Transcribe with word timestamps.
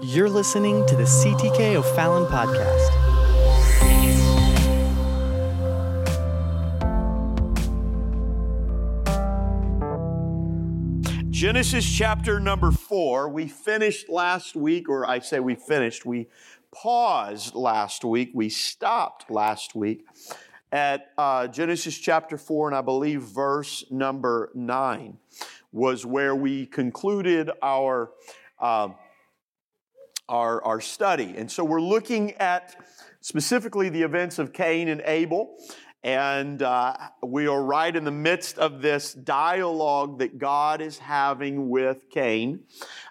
You're 0.00 0.28
listening 0.28 0.86
to 0.86 0.94
the 0.94 1.02
CTK 1.02 1.74
O'Fallon 1.74 2.26
podcast. 2.26 2.88
Genesis 11.30 11.84
chapter 11.84 12.38
number 12.38 12.70
four. 12.70 13.28
We 13.28 13.48
finished 13.48 14.08
last 14.08 14.54
week, 14.54 14.88
or 14.88 15.04
I 15.04 15.18
say 15.18 15.40
we 15.40 15.56
finished, 15.56 16.06
we 16.06 16.28
paused 16.70 17.56
last 17.56 18.04
week, 18.04 18.30
we 18.32 18.50
stopped 18.50 19.28
last 19.28 19.74
week 19.74 20.06
at 20.70 21.10
uh, 21.18 21.48
Genesis 21.48 21.98
chapter 21.98 22.38
four, 22.38 22.68
and 22.68 22.76
I 22.76 22.82
believe 22.82 23.22
verse 23.22 23.84
number 23.90 24.52
nine 24.54 25.18
was 25.72 26.06
where 26.06 26.36
we 26.36 26.66
concluded 26.66 27.50
our. 27.60 28.12
Uh, 28.60 28.90
our, 30.28 30.62
our 30.64 30.80
study. 30.80 31.34
And 31.36 31.50
so 31.50 31.64
we're 31.64 31.80
looking 31.80 32.32
at 32.34 32.76
specifically 33.20 33.88
the 33.88 34.02
events 34.02 34.38
of 34.38 34.52
Cain 34.52 34.88
and 34.88 35.02
Abel. 35.04 35.56
And 36.04 36.62
uh, 36.62 36.96
we 37.24 37.48
are 37.48 37.62
right 37.62 37.94
in 37.94 38.04
the 38.04 38.12
midst 38.12 38.56
of 38.58 38.82
this 38.82 39.14
dialogue 39.14 40.20
that 40.20 40.38
God 40.38 40.80
is 40.80 40.98
having 40.98 41.70
with 41.70 42.08
Cain 42.10 42.60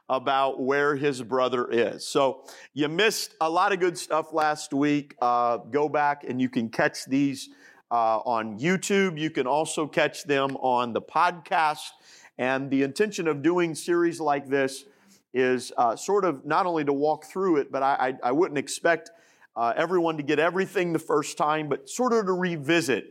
about 0.08 0.61
where 0.61 0.95
his 0.95 1.22
brother 1.22 1.70
is. 1.70 2.08
So 2.08 2.45
you 2.73 2.88
missed 2.88 3.36
a 3.41 3.49
lot 3.49 3.73
of 3.73 3.81
good 3.81 3.97
stuff 3.97 4.31
last 4.31 4.73
week. 4.73 5.16
Uh, 5.22 5.58
go 5.58 5.89
back 5.89 6.23
and 6.25 6.39
you 6.39 6.47
can 6.47 6.70
catch 6.70 7.05
these 7.05 7.49
uh, 7.91 8.20
on 8.20 8.58
YouTube. 8.58 9.20
You 9.20 9.31
can 9.31 9.47
also 9.47 9.86
catch 9.86 10.23
them 10.23 10.55
on 10.58 10.94
the 10.94 11.02
podcast. 11.02 11.89
And 12.38 12.70
the 12.70 12.84
intention 12.84 13.27
of 13.27 13.41
doing 13.41 13.75
series 13.75 14.22
like 14.22 14.47
this 14.47 14.86
is 15.37 15.71
uh, 15.77 15.95
sort 15.95 16.25
of 16.25 16.45
not 16.45 16.65
only 16.65 16.83
to 16.83 16.91
walk 16.91 17.25
through 17.25 17.57
it, 17.57 17.71
but 17.71 17.83
I, 17.83 18.17
I, 18.23 18.29
I 18.29 18.31
wouldn't 18.31 18.57
expect 18.57 19.11
uh, 19.55 19.71
everyone 19.75 20.17
to 20.17 20.23
get 20.23 20.39
everything 20.39 20.94
the 20.94 20.99
first 20.99 21.38
time, 21.38 21.69
but 21.69 21.88
sort 21.88 22.11
of 22.11 22.25
to 22.25 22.33
revisit 22.33 23.05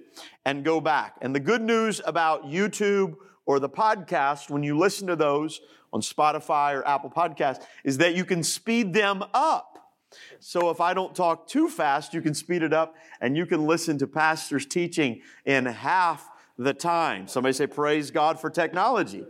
and 0.45 0.65
go 0.65 0.81
back. 0.81 1.17
And 1.23 1.35
the 1.35 1.41
good 1.41 1.63
news 1.63 2.01
about 2.05 2.47
YouTube 2.47 3.15
or 3.47 3.61
the 3.61 3.69
podcast, 3.69 4.51
when 4.51 4.65
you 4.65 4.77
listen 4.77 5.07
to 5.07 5.15
those 5.15 5.61
on 5.93 6.01
Spotify 6.01 6.75
or 6.75 6.87
Apple 6.87 7.11
Podcast, 7.11 7.63
is 7.85 7.99
that 7.99 8.17
you 8.17 8.25
can 8.25 8.43
speed 8.43 8.93
them 8.93 9.23
up. 9.33 9.93
So 10.41 10.71
if 10.71 10.81
I 10.81 10.95
don't 10.95 11.15
talk 11.15 11.47
too 11.47 11.69
fast, 11.69 12.13
you 12.13 12.21
can 12.21 12.35
speed 12.35 12.63
it 12.63 12.73
up 12.73 12.97
and 13.21 13.37
you 13.37 13.47
can 13.47 13.67
listen 13.67 13.99
to 13.99 14.07
pastors 14.09 14.67
teaching 14.67 15.21
in 15.45 15.67
half 15.67 16.29
the 16.59 16.75
time. 16.75 17.29
Somebody 17.29 17.53
say, 17.53 17.69
Praise 17.69 18.11
God 18.11 18.41
for 18.41 18.51
technology. 18.51 19.25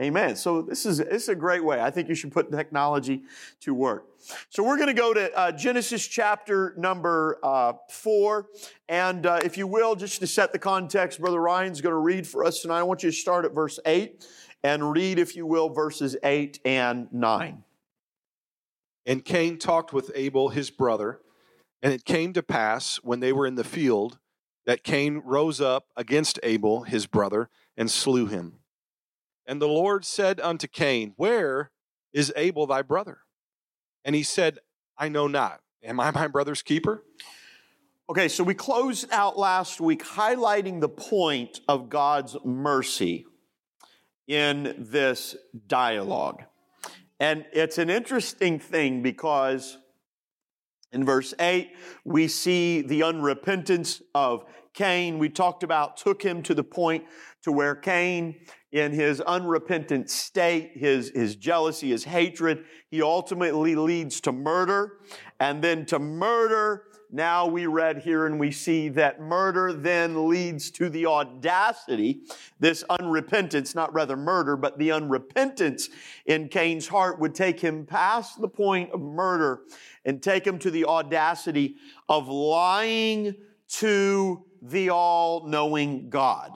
Amen. 0.00 0.34
So 0.34 0.62
this 0.62 0.86
is, 0.86 0.96
this 0.98 1.24
is 1.24 1.28
a 1.28 1.34
great 1.34 1.62
way. 1.62 1.78
I 1.80 1.90
think 1.90 2.08
you 2.08 2.14
should 2.14 2.32
put 2.32 2.50
technology 2.50 3.22
to 3.60 3.74
work. 3.74 4.06
So 4.48 4.62
we're 4.62 4.76
going 4.76 4.88
to 4.88 4.94
go 4.94 5.12
to 5.12 5.36
uh, 5.36 5.52
Genesis 5.52 6.06
chapter 6.06 6.74
number 6.78 7.38
uh, 7.42 7.74
four. 7.90 8.46
And 8.88 9.26
uh, 9.26 9.40
if 9.44 9.58
you 9.58 9.66
will, 9.66 9.94
just 9.96 10.20
to 10.20 10.26
set 10.26 10.52
the 10.52 10.58
context, 10.58 11.20
Brother 11.20 11.40
Ryan's 11.40 11.82
going 11.82 11.92
to 11.92 11.98
read 11.98 12.26
for 12.26 12.44
us 12.44 12.62
tonight. 12.62 12.78
I 12.78 12.82
want 12.82 13.02
you 13.02 13.10
to 13.10 13.16
start 13.16 13.44
at 13.44 13.52
verse 13.52 13.78
8 13.84 14.26
and 14.62 14.90
read, 14.90 15.18
if 15.18 15.36
you 15.36 15.44
will, 15.44 15.68
verses 15.68 16.16
8 16.22 16.60
and 16.64 17.12
9. 17.12 17.62
And 19.04 19.24
Cain 19.24 19.58
talked 19.58 19.92
with 19.92 20.10
Abel 20.14 20.48
his 20.48 20.70
brother. 20.70 21.20
And 21.82 21.92
it 21.92 22.06
came 22.06 22.32
to 22.34 22.42
pass 22.42 22.96
when 23.02 23.20
they 23.20 23.34
were 23.34 23.46
in 23.46 23.54
the 23.54 23.64
field 23.64 24.18
that 24.64 24.82
Cain 24.82 25.20
rose 25.24 25.60
up 25.60 25.88
against 25.96 26.38
Abel 26.42 26.84
his 26.84 27.06
brother 27.06 27.50
and 27.76 27.90
slew 27.90 28.26
him. 28.26 28.59
And 29.50 29.60
the 29.60 29.66
Lord 29.66 30.04
said 30.04 30.38
unto 30.38 30.68
Cain, 30.68 31.12
Where 31.16 31.72
is 32.12 32.32
Abel 32.36 32.68
thy 32.68 32.82
brother? 32.82 33.18
And 34.04 34.14
he 34.14 34.22
said, 34.22 34.60
I 34.96 35.08
know 35.08 35.26
not. 35.26 35.60
Am 35.82 35.98
I 35.98 36.12
my 36.12 36.28
brother's 36.28 36.62
keeper? 36.62 37.02
Okay, 38.08 38.28
so 38.28 38.44
we 38.44 38.54
closed 38.54 39.08
out 39.10 39.36
last 39.36 39.80
week 39.80 40.04
highlighting 40.04 40.80
the 40.80 40.88
point 40.88 41.62
of 41.66 41.88
God's 41.88 42.36
mercy 42.44 43.26
in 44.28 44.72
this 44.78 45.34
dialogue. 45.66 46.44
And 47.18 47.44
it's 47.52 47.78
an 47.78 47.90
interesting 47.90 48.60
thing 48.60 49.02
because 49.02 49.78
in 50.92 51.04
verse 51.04 51.34
8, 51.40 51.72
we 52.04 52.28
see 52.28 52.82
the 52.82 53.00
unrepentance 53.00 54.00
of 54.14 54.44
Cain. 54.80 55.18
We 55.18 55.28
talked 55.28 55.62
about 55.62 55.98
took 55.98 56.22
him 56.22 56.42
to 56.44 56.54
the 56.54 56.64
point 56.64 57.04
to 57.42 57.52
where 57.52 57.74
Cain 57.74 58.36
in 58.72 58.92
his 58.92 59.20
unrepentant 59.20 60.08
state, 60.08 60.70
his, 60.74 61.10
his 61.10 61.36
jealousy, 61.36 61.90
his 61.90 62.04
hatred, 62.04 62.64
he 62.90 63.02
ultimately 63.02 63.74
leads 63.74 64.22
to 64.22 64.32
murder. 64.32 65.00
And 65.38 65.62
then 65.62 65.84
to 65.84 65.98
murder, 65.98 66.84
now 67.10 67.46
we 67.46 67.66
read 67.66 67.98
here 67.98 68.24
and 68.24 68.40
we 68.40 68.50
see 68.50 68.88
that 68.88 69.20
murder 69.20 69.74
then 69.74 70.30
leads 70.30 70.70
to 70.70 70.88
the 70.88 71.04
audacity, 71.04 72.22
this 72.58 72.82
unrepentance, 72.88 73.74
not 73.74 73.92
rather 73.92 74.16
murder, 74.16 74.56
but 74.56 74.78
the 74.78 74.88
unrepentance 74.88 75.90
in 76.24 76.48
Cain's 76.48 76.88
heart 76.88 77.20
would 77.20 77.34
take 77.34 77.60
him 77.60 77.84
past 77.84 78.40
the 78.40 78.48
point 78.48 78.92
of 78.92 79.00
murder 79.02 79.60
and 80.06 80.22
take 80.22 80.46
him 80.46 80.58
to 80.58 80.70
the 80.70 80.86
audacity 80.86 81.76
of 82.08 82.28
lying 82.28 83.34
to 83.68 84.42
the 84.62 84.90
all 84.90 85.46
knowing 85.46 86.10
God. 86.10 86.52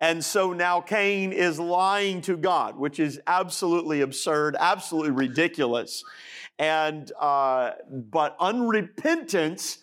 And 0.00 0.24
so 0.24 0.52
now 0.52 0.80
Cain 0.80 1.32
is 1.32 1.58
lying 1.58 2.20
to 2.22 2.36
God, 2.36 2.78
which 2.78 3.00
is 3.00 3.20
absolutely 3.26 4.00
absurd, 4.00 4.56
absolutely 4.58 5.10
ridiculous. 5.10 6.04
And, 6.58 7.10
uh, 7.18 7.72
but 7.90 8.38
unrepentance 8.38 9.78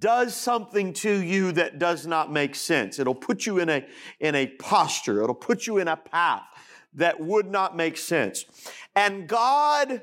does 0.00 0.34
something 0.34 0.92
to 0.92 1.22
you 1.22 1.52
that 1.52 1.78
does 1.78 2.06
not 2.06 2.30
make 2.30 2.54
sense. 2.54 2.98
It'll 2.98 3.14
put 3.14 3.46
you 3.46 3.58
in 3.58 3.68
a, 3.68 3.86
in 4.20 4.34
a 4.34 4.46
posture, 4.46 5.22
it'll 5.22 5.34
put 5.34 5.66
you 5.66 5.78
in 5.78 5.88
a 5.88 5.96
path 5.96 6.44
that 6.94 7.20
would 7.20 7.50
not 7.50 7.76
make 7.76 7.96
sense. 7.96 8.44
And 8.94 9.28
God, 9.28 10.00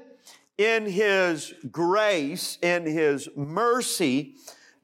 in 0.58 0.86
His 0.86 1.54
grace, 1.72 2.58
in 2.62 2.86
His 2.86 3.30
mercy, 3.36 4.36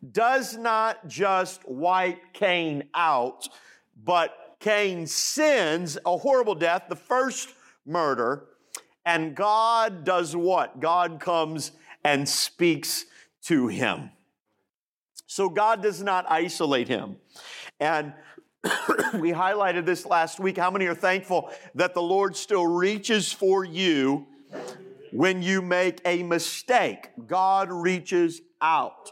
does 0.10 0.58
not 0.58 1.08
just 1.08 1.68
wipe 1.68 2.34
Cain 2.34 2.84
out, 2.94 3.48
but 4.04 4.56
Cain 4.60 5.06
sins 5.08 5.98
a 6.06 6.18
horrible 6.18 6.56
death, 6.56 6.84
the 6.90 6.96
first 6.96 7.50
murder, 7.86 8.46
and 9.06 9.36
God 9.36 10.04
does 10.04 10.36
what? 10.36 10.80
God 10.80 11.20
comes 11.20 11.72
and 12.04 12.28
speaks 12.28 13.06
to 13.44 13.68
him. 13.68 14.12
So 15.26 15.50
God 15.50 15.82
does 15.82 16.04
not 16.04 16.30
isolate 16.30 16.88
him. 16.88 17.18
And 17.80 18.14
we 19.16 19.32
highlighted 19.32 19.86
this 19.86 20.06
last 20.06 20.40
week. 20.40 20.58
How 20.58 20.70
many 20.70 20.86
are 20.86 20.96
thankful 20.96 21.50
that 21.74 21.94
the 21.94 22.02
Lord 22.02 22.36
still 22.36 22.68
reaches 22.68 23.32
for 23.32 23.64
you 23.64 24.28
when 25.12 25.42
you 25.42 25.62
make 25.62 26.02
a 26.06 26.22
mistake? 26.22 27.10
God 27.28 27.72
reaches 27.72 28.42
out. 28.62 29.12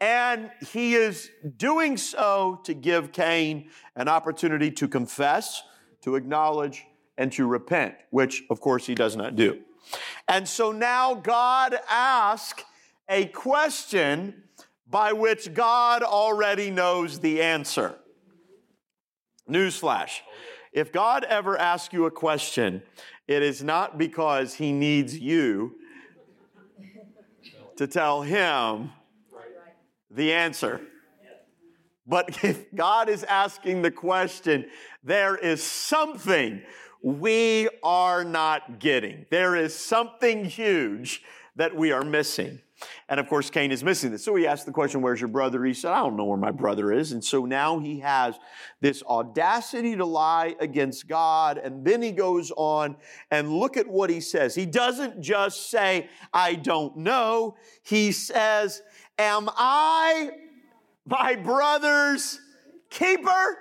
And 0.00 0.50
he 0.72 0.94
is 0.94 1.30
doing 1.58 1.96
so 1.98 2.60
to 2.64 2.72
give 2.72 3.12
Cain 3.12 3.70
an 3.96 4.08
opportunity 4.08 4.70
to 4.72 4.88
confess, 4.88 5.62
to 6.02 6.16
acknowledge, 6.16 6.86
and 7.18 7.30
to 7.32 7.46
repent, 7.46 7.94
which 8.08 8.44
of 8.48 8.60
course 8.60 8.86
he 8.86 8.94
does 8.94 9.14
not 9.14 9.36
do. 9.36 9.60
And 10.26 10.48
so 10.48 10.72
now 10.72 11.14
God 11.14 11.76
asks 11.88 12.64
a 13.08 13.26
question 13.26 14.44
by 14.88 15.12
which 15.12 15.52
God 15.52 16.02
already 16.02 16.70
knows 16.70 17.20
the 17.20 17.42
answer. 17.42 17.96
Newsflash. 19.48 20.20
If 20.72 20.92
God 20.92 21.24
ever 21.24 21.58
asks 21.58 21.92
you 21.92 22.06
a 22.06 22.10
question, 22.10 22.82
it 23.28 23.42
is 23.42 23.62
not 23.62 23.98
because 23.98 24.54
he 24.54 24.72
needs 24.72 25.18
you 25.18 25.76
to 27.76 27.86
tell 27.86 28.22
him 28.22 28.90
the 30.10 30.32
answer. 30.32 30.80
But 32.06 32.44
if 32.44 32.74
God 32.74 33.08
is 33.08 33.24
asking 33.24 33.82
the 33.82 33.90
question, 33.90 34.66
there 35.02 35.36
is 35.36 35.62
something 35.62 36.62
we 37.02 37.68
are 37.82 38.24
not 38.24 38.78
getting. 38.78 39.26
There 39.30 39.56
is 39.56 39.74
something 39.74 40.44
huge 40.44 41.22
that 41.56 41.74
we 41.74 41.92
are 41.92 42.02
missing. 42.02 42.60
And 43.08 43.20
of 43.20 43.28
course, 43.28 43.50
Cain 43.50 43.72
is 43.72 43.84
missing 43.84 44.10
this. 44.10 44.24
So 44.24 44.34
he 44.34 44.46
asked 44.46 44.66
the 44.66 44.72
question, 44.72 45.02
Where's 45.02 45.20
your 45.20 45.28
brother? 45.28 45.64
He 45.64 45.74
said, 45.74 45.92
I 45.92 46.00
don't 46.00 46.16
know 46.16 46.24
where 46.24 46.38
my 46.38 46.50
brother 46.50 46.92
is. 46.92 47.12
And 47.12 47.22
so 47.22 47.44
now 47.44 47.78
he 47.78 48.00
has 48.00 48.38
this 48.80 49.02
audacity 49.02 49.96
to 49.96 50.04
lie 50.04 50.54
against 50.60 51.06
God. 51.06 51.58
And 51.58 51.84
then 51.84 52.00
he 52.00 52.12
goes 52.12 52.50
on 52.56 52.96
and 53.30 53.52
look 53.52 53.76
at 53.76 53.86
what 53.86 54.08
he 54.08 54.20
says. 54.20 54.54
He 54.54 54.64
doesn't 54.64 55.20
just 55.20 55.70
say, 55.70 56.08
I 56.32 56.54
don't 56.54 56.96
know. 56.96 57.56
He 57.82 58.12
says, 58.12 58.80
Am 59.20 59.50
I 59.54 60.30
my 61.04 61.34
brother's 61.36 62.40
keeper? 62.88 63.58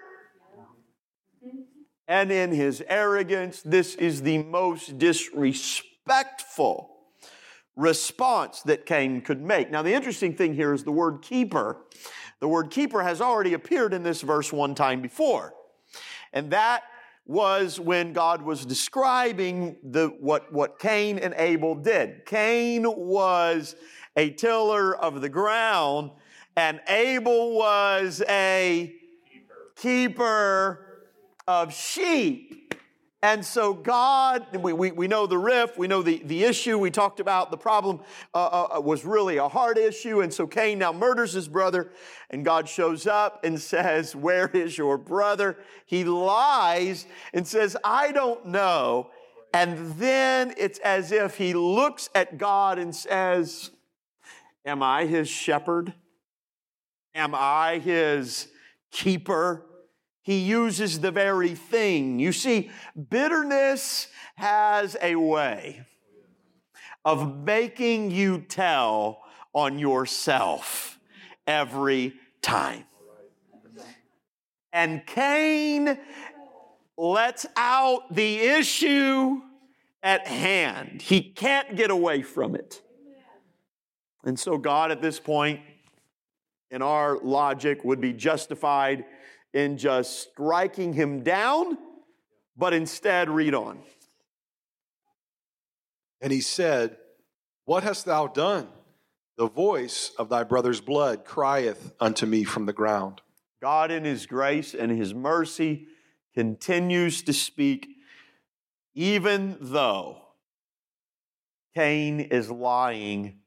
And 2.08 2.32
in 2.32 2.54
his 2.54 2.82
arrogance, 2.88 3.62
this 3.62 3.96
is 3.96 4.22
the 4.22 4.38
most 4.38 4.98
disrespectful 4.98 6.96
response 7.76 8.62
that 8.62 8.86
Cain 8.86 9.20
could 9.20 9.42
make. 9.42 9.70
Now, 9.70 9.82
the 9.82 9.94
interesting 9.94 10.34
thing 10.34 10.54
here 10.54 10.74
is 10.74 10.86
the 10.86 10.94
word 10.94 11.22
keeper. 11.22 11.82
The 12.40 12.48
word 12.48 12.72
keeper 12.72 13.04
has 13.04 13.20
already 13.20 13.54
appeared 13.54 13.94
in 13.94 14.02
this 14.02 14.22
verse 14.22 14.54
one 14.54 14.76
time 14.76 15.02
before. 15.02 15.54
And 16.32 16.52
that 16.52 16.84
was 17.26 17.82
when 17.82 18.14
God 18.14 18.42
was 18.42 18.66
describing 18.66 19.76
the, 19.84 20.08
what, 20.22 20.54
what 20.54 20.80
Cain 20.80 21.20
and 21.20 21.34
Abel 21.36 21.76
did. 21.76 22.26
Cain 22.26 22.86
was 22.86 23.76
a 24.20 24.30
tiller 24.30 24.94
of 24.94 25.22
the 25.22 25.30
ground, 25.30 26.12
and 26.58 26.82
Abel 26.90 27.56
was 27.58 28.22
a 28.28 28.94
keeper 29.78 31.08
of 31.48 31.74
sheep. 31.74 32.76
And 33.24 33.46
so 33.46 33.74
God, 33.74 34.46
we, 34.58 34.74
we, 34.74 34.92
we 34.92 35.08
know 35.08 35.26
the 35.26 35.38
riff, 35.38 35.78
we 35.78 35.88
know 35.88 36.02
the, 36.02 36.22
the 36.26 36.44
issue, 36.44 36.78
we 36.78 36.92
talked 36.92 37.22
about 37.22 37.50
the 37.50 37.58
problem 37.58 38.02
uh, 38.34 38.46
uh, 38.46 38.78
uh, 38.78 38.82
was 38.82 39.06
really 39.06 39.38
a 39.38 39.48
hard 39.48 39.78
issue. 39.78 40.20
And 40.20 40.34
so 40.34 40.46
Cain 40.46 40.80
now 40.80 40.92
murders 40.92 41.32
his 41.32 41.48
brother, 41.48 41.92
and 42.30 42.44
God 42.44 42.68
shows 42.68 43.08
up 43.08 43.46
and 43.46 43.58
says, 43.74 44.18
Where 44.18 44.50
is 44.50 44.78
your 44.78 44.98
brother? 44.98 45.58
He 45.86 46.04
lies 46.04 47.06
and 47.34 47.48
says, 47.48 47.78
I 47.86 48.12
don't 48.12 48.48
know. 48.48 49.12
And 49.54 49.94
then 49.94 50.54
it's 50.58 50.80
as 50.80 51.14
if 51.14 51.38
he 51.38 51.54
looks 51.54 52.10
at 52.14 52.38
God 52.38 52.80
and 52.80 52.94
says, 52.94 53.72
Am 54.66 54.84
I 54.84 55.06
his 55.06 55.30
shepherd? 55.30 55.94
Am 57.16 57.34
I 57.34 57.80
his 57.80 58.48
keeper? 58.92 59.66
He 60.22 60.40
uses 60.40 61.00
the 61.00 61.12
very 61.12 61.56
thing. 61.56 62.20
You 62.20 62.32
see, 62.32 62.70
bitterness 63.10 64.08
has 64.36 64.96
a 65.02 65.16
way 65.16 65.86
of 67.04 67.44
making 67.44 68.12
you 68.12 68.40
tell 68.40 69.22
on 69.54 69.80
yourself 69.80 71.00
every 71.48 72.14
time. 72.42 72.86
And 74.72 75.06
Cain 75.08 75.98
lets 76.96 77.46
out 77.56 78.14
the 78.14 78.40
issue 78.40 79.42
at 80.04 80.28
hand. 80.28 81.02
He 81.02 81.22
can't 81.22 81.76
get 81.76 81.90
away 81.90 82.22
from 82.22 82.56
it. 82.56 82.82
And 84.24 84.40
so, 84.40 84.58
God, 84.58 84.92
at 84.92 85.02
this 85.02 85.20
point, 85.20 85.62
in 86.72 86.82
our 86.82 87.18
logic, 87.20 87.84
would 87.84 88.02
be 88.02 88.14
justified 88.14 89.06
in 89.54 89.78
just 89.78 90.20
striking 90.20 90.94
him 90.94 91.24
down, 91.24 91.78
but 92.56 92.74
instead 92.74 93.30
read 93.30 93.54
on. 93.56 93.80
And 96.22 96.32
he 96.32 96.42
said, 96.42 96.98
What 97.66 97.84
hast 97.84 98.06
thou 98.06 98.28
done? 98.28 98.68
The 99.38 99.48
voice 99.48 100.12
of 100.18 100.28
thy 100.28 100.44
brother's 100.44 100.82
blood 100.82 101.24
crieth 101.24 101.94
unto 102.00 102.26
me 102.26 102.44
from 102.44 102.66
the 102.66 102.74
ground. 102.74 103.22
God, 103.62 103.90
in 103.90 104.04
his 104.04 104.26
grace 104.26 104.74
and 104.74 104.92
his 104.92 105.14
mercy, 105.14 105.88
continues 106.34 107.22
to 107.24 107.34
speak, 107.34 107.88
even 108.94 109.58
though 109.62 110.18
Cain 111.74 112.20
is 112.20 112.52
lying 112.52 113.39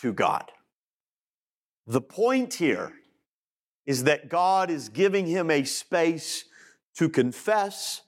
to 0.00 0.12
God. 0.12 0.50
The 1.86 2.00
point 2.00 2.54
here 2.54 2.92
is 3.86 4.04
that 4.04 4.28
God 4.28 4.70
is 4.70 4.88
giving 4.88 5.26
him 5.26 5.50
a 5.50 5.64
space 5.64 6.44
to 6.96 7.08
confess 7.08 8.02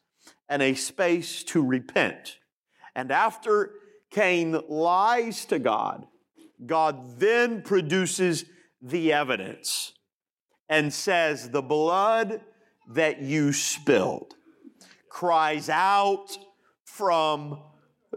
and 0.48 0.62
a 0.62 0.74
space 0.74 1.42
to 1.44 1.64
repent. 1.64 2.36
And 2.94 3.10
after 3.10 3.72
Cain 4.10 4.60
lies 4.68 5.44
to 5.46 5.58
God, 5.58 6.06
God 6.66 7.18
then 7.18 7.62
produces 7.62 8.44
the 8.82 9.12
evidence 9.12 9.92
and 10.68 10.92
says, 10.92 11.50
The 11.50 11.62
blood 11.62 12.42
that 12.88 13.22
you 13.22 13.52
spilled 13.52 14.34
cries 15.08 15.68
out 15.68 16.36
from 16.84 17.60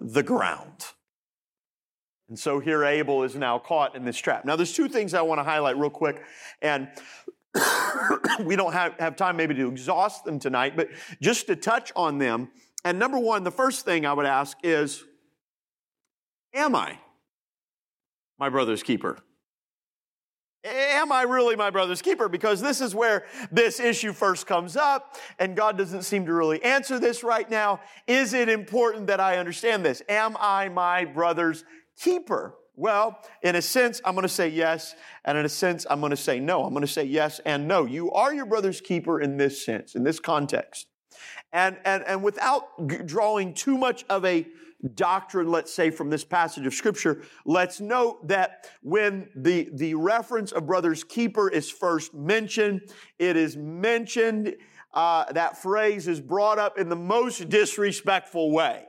the 0.01 0.23
ground. 0.23 0.85
And 2.33 2.39
so 2.39 2.57
here 2.57 2.83
Abel 2.83 3.21
is 3.21 3.35
now 3.35 3.59
caught 3.59 3.95
in 3.95 4.05
this 4.05 4.17
trap. 4.17 4.43
Now, 4.43 4.55
there's 4.55 4.73
two 4.73 4.89
things 4.89 5.13
I 5.13 5.21
want 5.21 5.37
to 5.37 5.43
highlight 5.43 5.77
real 5.77 5.91
quick. 5.91 6.23
And 6.63 6.87
we 8.43 8.55
don't 8.55 8.73
have, 8.73 8.95
have 8.97 9.15
time 9.15 9.37
maybe 9.37 9.53
to 9.53 9.67
exhaust 9.69 10.25
them 10.25 10.39
tonight, 10.39 10.75
but 10.75 10.89
just 11.21 11.45
to 11.45 11.55
touch 11.55 11.91
on 11.95 12.17
them. 12.17 12.49
And 12.83 12.97
number 12.97 13.19
one, 13.19 13.43
the 13.43 13.51
first 13.51 13.85
thing 13.85 14.07
I 14.07 14.13
would 14.13 14.25
ask 14.25 14.57
is 14.63 15.03
Am 16.55 16.75
I 16.75 16.97
my 18.39 18.49
brother's 18.49 18.81
keeper? 18.81 19.19
Am 20.63 21.11
I 21.11 21.21
really 21.21 21.55
my 21.55 21.69
brother's 21.69 22.01
keeper? 22.01 22.27
Because 22.27 22.61
this 22.61 22.81
is 22.81 22.95
where 22.95 23.25
this 23.51 23.79
issue 23.79 24.11
first 24.11 24.47
comes 24.47 24.75
up, 24.75 25.17
and 25.37 25.55
God 25.55 25.77
doesn't 25.77 26.01
seem 26.01 26.25
to 26.25 26.33
really 26.33 26.63
answer 26.63 26.97
this 26.97 27.23
right 27.23 27.47
now. 27.47 27.81
Is 28.07 28.33
it 28.33 28.49
important 28.49 29.05
that 29.07 29.19
I 29.19 29.37
understand 29.37 29.85
this? 29.85 30.01
Am 30.09 30.35
I 30.39 30.69
my 30.69 31.05
brother's 31.05 31.63
keeper? 31.99 32.55
Well, 32.75 33.19
in 33.43 33.55
a 33.55 33.61
sense, 33.61 34.01
I'm 34.03 34.15
going 34.15 34.23
to 34.23 34.29
say 34.29 34.49
yes, 34.49 34.95
and 35.25 35.37
in 35.37 35.45
a 35.45 35.49
sense, 35.49 35.85
I'm 35.89 35.99
going 35.99 36.09
to 36.09 36.17
say 36.17 36.39
no. 36.39 36.63
I'm 36.63 36.73
going 36.73 36.81
to 36.81 36.91
say 36.91 37.03
yes 37.03 37.39
and 37.45 37.67
no. 37.67 37.85
You 37.85 38.11
are 38.11 38.33
your 38.33 38.47
brother's 38.47 38.81
keeper 38.81 39.21
in 39.21 39.37
this 39.37 39.63
sense, 39.63 39.93
in 39.93 40.03
this 40.03 40.19
context. 40.19 40.87
And, 41.51 41.77
and, 41.85 42.03
and 42.07 42.23
without 42.23 42.63
drawing 43.05 43.53
too 43.53 43.77
much 43.77 44.05
of 44.09 44.25
a 44.25 44.47
doctrine, 44.95 45.49
let's 45.49 45.71
say, 45.71 45.91
from 45.91 46.09
this 46.09 46.23
passage 46.23 46.65
of 46.65 46.73
Scripture, 46.73 47.21
let's 47.45 47.79
note 47.79 48.27
that 48.27 48.67
when 48.81 49.29
the, 49.35 49.69
the 49.73 49.93
reference 49.93 50.51
of 50.51 50.65
brother's 50.65 51.03
keeper 51.03 51.49
is 51.49 51.69
first 51.69 52.13
mentioned, 52.15 52.81
it 53.19 53.37
is 53.37 53.55
mentioned, 53.55 54.55
uh, 54.93 55.31
that 55.31 55.61
phrase 55.61 56.07
is 56.07 56.19
brought 56.19 56.57
up 56.57 56.77
in 56.77 56.89
the 56.89 56.95
most 56.95 57.49
disrespectful 57.49 58.51
way. 58.51 58.85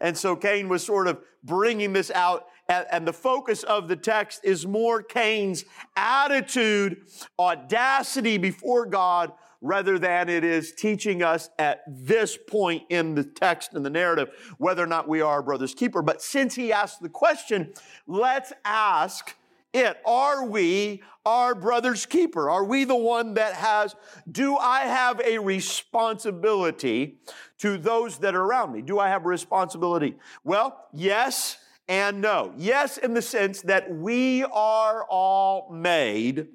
And 0.00 0.16
so 0.16 0.36
Cain 0.36 0.68
was 0.68 0.84
sort 0.84 1.08
of 1.08 1.20
bringing 1.42 1.92
this 1.92 2.10
out 2.10 2.46
and, 2.68 3.06
the 3.06 3.12
focus 3.12 3.62
of 3.62 3.88
the 3.88 3.96
text 3.96 4.40
is 4.42 4.66
more 4.66 5.02
Cain's 5.02 5.64
attitude, 5.96 7.02
audacity 7.38 8.38
before 8.38 8.86
God, 8.86 9.32
rather 9.60 9.98
than 9.98 10.28
it 10.28 10.44
is 10.44 10.72
teaching 10.72 11.22
us 11.22 11.50
at 11.58 11.82
this 11.86 12.38
point 12.48 12.82
in 12.88 13.14
the 13.14 13.24
text 13.24 13.74
and 13.74 13.84
the 13.84 13.90
narrative 13.90 14.28
whether 14.58 14.82
or 14.82 14.86
not 14.86 15.08
we 15.08 15.20
are 15.20 15.42
brother's 15.42 15.74
keeper. 15.74 16.02
But 16.02 16.22
since 16.22 16.54
he 16.54 16.72
asked 16.72 17.00
the 17.00 17.08
question, 17.08 17.72
let's 18.06 18.52
ask 18.64 19.34
it. 19.74 19.98
Are 20.06 20.46
we 20.46 21.02
our 21.26 21.54
brother's 21.54 22.06
keeper? 22.06 22.48
Are 22.48 22.64
we 22.64 22.84
the 22.84 22.96
one 22.96 23.34
that 23.34 23.54
has, 23.54 23.94
do 24.30 24.56
I 24.56 24.80
have 24.80 25.20
a 25.20 25.38
responsibility 25.38 27.18
to 27.58 27.78
those 27.78 28.18
that 28.18 28.34
are 28.34 28.42
around 28.42 28.72
me? 28.72 28.82
Do 28.82 28.98
I 28.98 29.08
have 29.08 29.24
a 29.24 29.28
responsibility? 29.28 30.16
Well, 30.44 30.86
yes 30.92 31.58
and 31.88 32.20
no. 32.20 32.52
Yes, 32.56 32.98
in 32.98 33.14
the 33.14 33.22
sense 33.22 33.62
that 33.62 33.90
we 33.90 34.44
are 34.44 35.04
all 35.08 35.70
made 35.72 36.48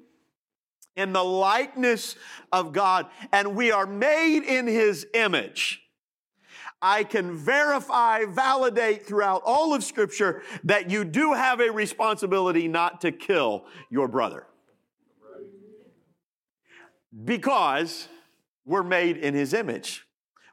in 0.96 1.12
the 1.12 1.24
likeness 1.24 2.16
of 2.52 2.72
God 2.72 3.06
and 3.32 3.54
we 3.54 3.70
are 3.70 3.86
made 3.86 4.42
in 4.42 4.66
His 4.66 5.06
image. 5.14 5.82
I 6.82 7.04
can 7.04 7.36
verify, 7.36 8.24
validate 8.24 9.06
throughout 9.06 9.42
all 9.44 9.74
of 9.74 9.84
Scripture 9.84 10.42
that 10.64 10.90
you 10.90 11.04
do 11.04 11.32
have 11.34 11.60
a 11.60 11.70
responsibility 11.70 12.68
not 12.68 13.02
to 13.02 13.12
kill 13.12 13.66
your 13.90 14.08
brother. 14.08 14.46
Because 17.24 18.08
we're 18.64 18.82
made 18.82 19.16
in 19.16 19.34
His 19.34 19.52
image. 19.52 20.06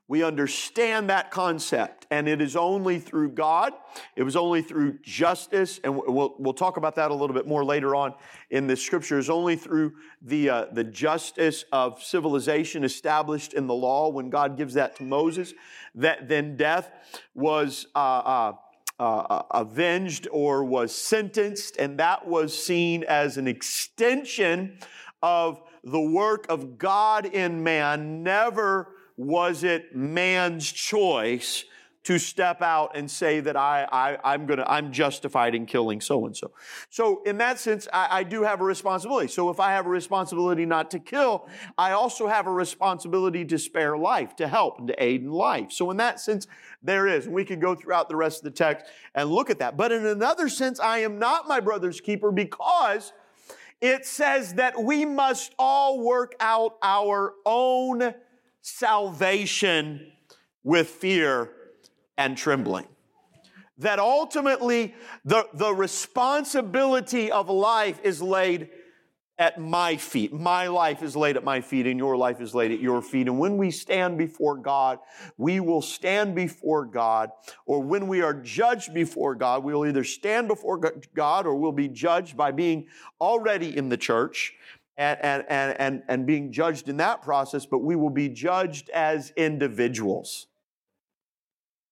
We 0.10 0.24
understand 0.24 1.10
that 1.10 1.32
concept, 1.32 2.08
and 2.10 2.30
it 2.30 2.42
is 2.42 2.56
only 2.56 2.98
through 2.98 3.32
God, 3.32 3.74
it 4.16 4.24
was 4.24 4.38
only 4.38 4.62
through 4.62 5.00
justice, 5.02 5.82
and 5.84 5.98
we'll, 5.98 6.34
we'll 6.40 6.54
talk 6.54 6.78
about 6.78 6.96
that 6.96 7.12
a 7.12 7.14
little 7.14 7.34
bit 7.34 7.46
more 7.46 7.66
later 7.66 7.94
on 7.94 8.14
in 8.50 8.68
the 8.68 8.78
scriptures, 8.78 9.30
only 9.30 9.58
through 9.58 9.94
the, 10.22 10.50
uh, 10.50 10.66
the 10.72 10.86
justice 10.86 11.66
of 11.74 12.02
civilization 12.02 12.86
established 12.86 13.54
in 13.54 13.68
the 13.68 13.74
law 13.74 14.08
when 14.08 14.30
God 14.30 14.56
gives 14.56 14.76
that 14.76 14.96
to 14.96 15.04
Moses, 15.04 15.54
that 15.96 16.30
then 16.30 16.56
death 16.56 16.90
was 17.36 17.88
uh, 17.94 18.00
uh, 18.00 18.54
uh 19.00 19.44
avenged 19.52 20.30
or 20.32 20.64
was 20.64 20.96
sentenced, 20.96 21.76
and 21.78 22.00
that 22.00 22.26
was 22.26 22.58
seen 22.58 23.04
as 23.04 23.36
an 23.36 23.48
extension 23.48 24.80
of 25.22 25.62
the 25.84 26.00
work 26.00 26.46
of 26.48 26.78
God 26.78 27.26
in 27.26 27.62
man, 27.62 28.24
never 28.24 28.94
was 29.18 29.64
it 29.64 29.96
man's 29.96 30.72
choice 30.72 31.66
to 32.08 32.18
step 32.18 32.62
out 32.62 32.96
and 32.96 33.12
say 33.12 33.42
that 33.42 33.58
I, 33.58 33.86
I, 33.92 34.34
I'm 34.34 34.46
gonna, 34.46 34.64
I'm 34.66 34.94
justified 34.94 35.54
in 35.54 35.66
killing 35.66 36.00
so 36.00 36.26
and 36.26 36.38
so. 36.38 36.52
So 36.90 37.22
in 37.24 37.38
that 37.40 37.60
sense, 37.60 37.86
I, 37.92 38.20
I 38.20 38.24
do 38.24 38.44
have 38.44 38.62
a 38.62 38.64
responsibility. 38.64 39.28
So 39.28 39.50
if 39.50 39.60
I 39.60 39.72
have 39.72 39.86
a 39.86 39.90
responsibility 39.90 40.66
not 40.66 40.90
to 40.92 41.00
kill, 41.00 41.50
I 41.78 41.92
also 41.92 42.28
have 42.28 42.48
a 42.48 42.52
responsibility 42.52 43.44
to 43.44 43.60
spare 43.60 43.98
life, 43.98 44.38
to 44.38 44.48
help, 44.48 44.80
and 44.80 44.88
to 44.88 45.04
aid 45.04 45.24
in 45.24 45.32
life. 45.32 45.74
So 45.74 45.92
in 45.92 45.98
that 45.98 46.22
sense, 46.22 46.48
there 46.82 47.08
is. 47.08 47.26
And 47.26 47.36
we 47.36 47.44
could 47.44 47.60
go 47.60 47.76
throughout 47.76 48.08
the 48.08 48.16
rest 48.16 48.38
of 48.38 48.46
the 48.46 48.52
text 48.52 48.86
and 49.14 49.30
look 49.30 49.50
at 49.50 49.60
that. 49.60 49.76
But 49.76 49.92
in 49.92 50.06
another 50.06 50.48
sense, 50.48 50.80
I 50.80 51.00
am 51.00 51.20
not 51.20 51.46
my 51.46 51.60
brother's 51.60 52.00
keeper 52.00 52.32
because 52.32 53.12
it 53.82 54.06
says 54.06 54.54
that 54.54 54.82
we 54.82 55.04
must 55.04 55.54
all 55.60 56.00
work 56.00 56.36
out 56.40 56.78
our 56.82 57.34
own 57.46 58.14
salvation 58.62 60.12
with 60.64 60.88
fear 60.88 61.52
and 62.18 62.38
trembling. 62.38 62.88
That 63.78 64.00
ultimately 64.00 64.96
the, 65.24 65.48
the 65.54 65.74
responsibility 65.74 67.32
of 67.32 67.50
life 67.50 68.00
is 68.04 68.22
laid 68.22 68.70
at 69.40 69.60
my 69.60 69.98
feet. 69.98 70.34
My 70.34 70.66
life 70.68 71.04
is 71.04 71.16
laid 71.16 71.38
at 71.38 71.44
my 71.44 71.62
feet, 71.62 71.86
and 71.86 72.00
your 72.00 72.18
life 72.18 72.42
is 72.42 72.56
laid 72.56 72.72
at 72.72 72.80
your 72.80 73.04
feet. 73.04 73.28
And 73.28 73.38
when 73.38 73.58
we 73.58 73.70
stand 73.70 74.18
before 74.18 74.58
God, 74.58 74.98
we 75.38 75.60
will 75.60 75.84
stand 75.84 76.34
before 76.34 76.86
God, 76.86 77.30
or 77.68 77.84
when 77.84 78.08
we 78.08 78.22
are 78.22 78.34
judged 78.34 78.96
before 78.96 79.36
God, 79.36 79.64
we 79.64 79.74
will 79.74 79.86
either 79.86 80.04
stand 80.04 80.48
before 80.48 80.80
God 81.14 81.46
or 81.46 81.56
we'll 81.56 81.72
be 81.72 81.88
judged 81.88 82.36
by 82.36 82.52
being 82.52 82.88
already 83.22 83.78
in 83.78 83.90
the 83.90 83.98
church. 83.98 84.56
And, 84.98 85.20
and, 85.22 85.46
and, 85.48 85.80
and, 85.80 86.04
and 86.08 86.26
being 86.26 86.52
judged 86.52 86.90
in 86.90 86.98
that 86.98 87.22
process, 87.22 87.68
but 87.68 87.80
we 87.80 87.96
will 87.96 88.10
be 88.10 88.30
judged 88.30 88.90
as 88.90 89.32
individuals. 89.36 90.48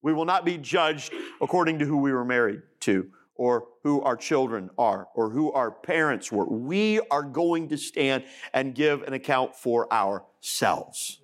We 0.01 0.11
will 0.11 0.25
not 0.25 0.43
be 0.43 0.57
judged 0.57 1.13
according 1.39 1.79
to 1.79 1.85
who 1.85 1.97
we 1.97 2.11
were 2.11 2.25
married 2.25 2.61
to 2.81 3.09
or 3.35 3.67
who 3.83 4.01
our 4.01 4.15
children 4.15 4.69
are 4.77 5.07
or 5.13 5.29
who 5.29 5.51
our 5.51 5.69
parents 5.69 6.31
were. 6.31 6.45
We 6.45 6.99
are 7.11 7.23
going 7.23 7.69
to 7.69 7.77
stand 7.77 8.23
and 8.53 8.73
give 8.73 9.03
an 9.03 9.13
account 9.13 9.55
for 9.55 9.91
ourselves. 9.93 11.19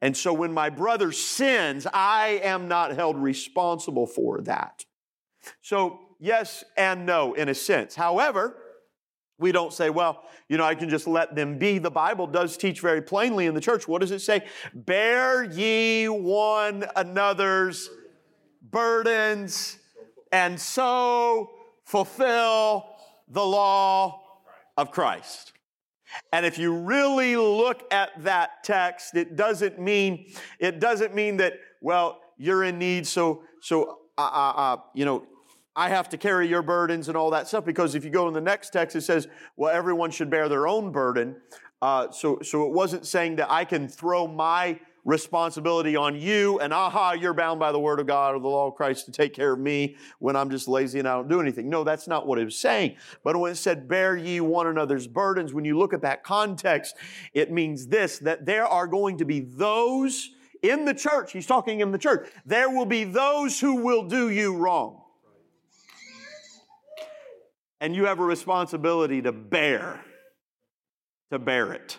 And 0.00 0.16
so 0.16 0.32
when 0.32 0.52
my 0.52 0.70
brother 0.70 1.12
sins, 1.12 1.86
I 1.92 2.40
am 2.42 2.68
not 2.68 2.94
held 2.94 3.16
responsible 3.16 4.06
for 4.06 4.40
that. 4.42 4.84
So, 5.62 6.00
yes 6.18 6.64
and 6.76 7.06
no 7.06 7.34
in 7.34 7.48
a 7.48 7.54
sense. 7.54 7.94
However, 7.94 8.56
we 9.38 9.52
don't 9.52 9.72
say, 9.72 9.90
well, 9.90 10.24
you 10.48 10.56
know, 10.56 10.64
I 10.64 10.74
can 10.74 10.88
just 10.88 11.06
let 11.06 11.34
them 11.34 11.58
be. 11.58 11.78
The 11.78 11.90
Bible 11.90 12.26
does 12.26 12.56
teach 12.56 12.80
very 12.80 13.02
plainly 13.02 13.46
in 13.46 13.54
the 13.54 13.60
church. 13.60 13.86
What 13.86 14.00
does 14.00 14.10
it 14.10 14.20
say? 14.20 14.46
Bear 14.74 15.44
ye 15.44 16.08
one 16.08 16.84
another's 16.96 17.90
burdens 18.70 19.78
and 20.32 20.58
so 20.58 21.50
fulfill 21.84 22.86
the 23.28 23.44
law 23.44 24.22
of 24.76 24.90
Christ. 24.90 25.52
And 26.32 26.46
if 26.46 26.58
you 26.58 26.74
really 26.74 27.36
look 27.36 27.82
at 27.92 28.10
that 28.22 28.64
text, 28.64 29.16
it 29.16 29.36
doesn't 29.36 29.78
mean, 29.78 30.32
it 30.58 30.80
doesn't 30.80 31.14
mean 31.14 31.36
that, 31.38 31.54
well, 31.80 32.20
you're 32.38 32.64
in 32.64 32.78
need, 32.78 33.06
so, 33.06 33.42
so, 33.60 33.98
uh, 34.16 34.22
uh, 34.22 34.52
uh 34.56 34.76
you 34.94 35.04
know, 35.04 35.26
I 35.76 35.90
have 35.90 36.08
to 36.08 36.16
carry 36.16 36.48
your 36.48 36.62
burdens 36.62 37.08
and 37.08 37.16
all 37.16 37.30
that 37.30 37.48
stuff 37.48 37.66
because 37.66 37.94
if 37.94 38.02
you 38.02 38.10
go 38.10 38.26
in 38.28 38.34
the 38.34 38.40
next 38.40 38.70
text, 38.70 38.96
it 38.96 39.02
says, 39.02 39.28
well, 39.56 39.70
everyone 39.70 40.10
should 40.10 40.30
bear 40.30 40.48
their 40.48 40.66
own 40.66 40.90
burden. 40.90 41.36
Uh, 41.82 42.10
so, 42.10 42.38
so 42.42 42.64
it 42.64 42.72
wasn't 42.72 43.06
saying 43.06 43.36
that 43.36 43.50
I 43.50 43.66
can 43.66 43.86
throw 43.86 44.26
my 44.26 44.80
responsibility 45.04 45.94
on 45.94 46.16
you 46.16 46.58
and 46.60 46.72
aha, 46.72 47.12
you're 47.12 47.34
bound 47.34 47.60
by 47.60 47.70
the 47.72 47.78
word 47.78 48.00
of 48.00 48.06
God 48.06 48.34
or 48.34 48.40
the 48.40 48.48
law 48.48 48.68
of 48.68 48.74
Christ 48.74 49.04
to 49.04 49.12
take 49.12 49.34
care 49.34 49.52
of 49.52 49.60
me 49.60 49.96
when 50.18 50.34
I'm 50.34 50.50
just 50.50 50.66
lazy 50.66 50.98
and 50.98 51.06
I 51.06 51.14
don't 51.14 51.28
do 51.28 51.42
anything. 51.42 51.68
No, 51.68 51.84
that's 51.84 52.08
not 52.08 52.26
what 52.26 52.38
it 52.38 52.44
was 52.44 52.58
saying. 52.58 52.96
But 53.22 53.36
when 53.36 53.52
it 53.52 53.56
said, 53.56 53.86
bear 53.86 54.16
ye 54.16 54.40
one 54.40 54.66
another's 54.66 55.06
burdens, 55.06 55.52
when 55.52 55.66
you 55.66 55.78
look 55.78 55.92
at 55.92 56.00
that 56.00 56.24
context, 56.24 56.96
it 57.34 57.52
means 57.52 57.86
this, 57.86 58.18
that 58.20 58.46
there 58.46 58.66
are 58.66 58.86
going 58.86 59.18
to 59.18 59.26
be 59.26 59.40
those 59.40 60.30
in 60.62 60.86
the 60.86 60.94
church, 60.94 61.32
he's 61.32 61.46
talking 61.46 61.80
in 61.80 61.92
the 61.92 61.98
church, 61.98 62.28
there 62.46 62.70
will 62.70 62.86
be 62.86 63.04
those 63.04 63.60
who 63.60 63.74
will 63.74 64.08
do 64.08 64.30
you 64.30 64.56
wrong 64.56 65.02
and 67.80 67.94
you 67.94 68.06
have 68.06 68.18
a 68.18 68.24
responsibility 68.24 69.22
to 69.22 69.32
bear, 69.32 70.00
to 71.30 71.38
bear 71.38 71.72
it. 71.72 71.98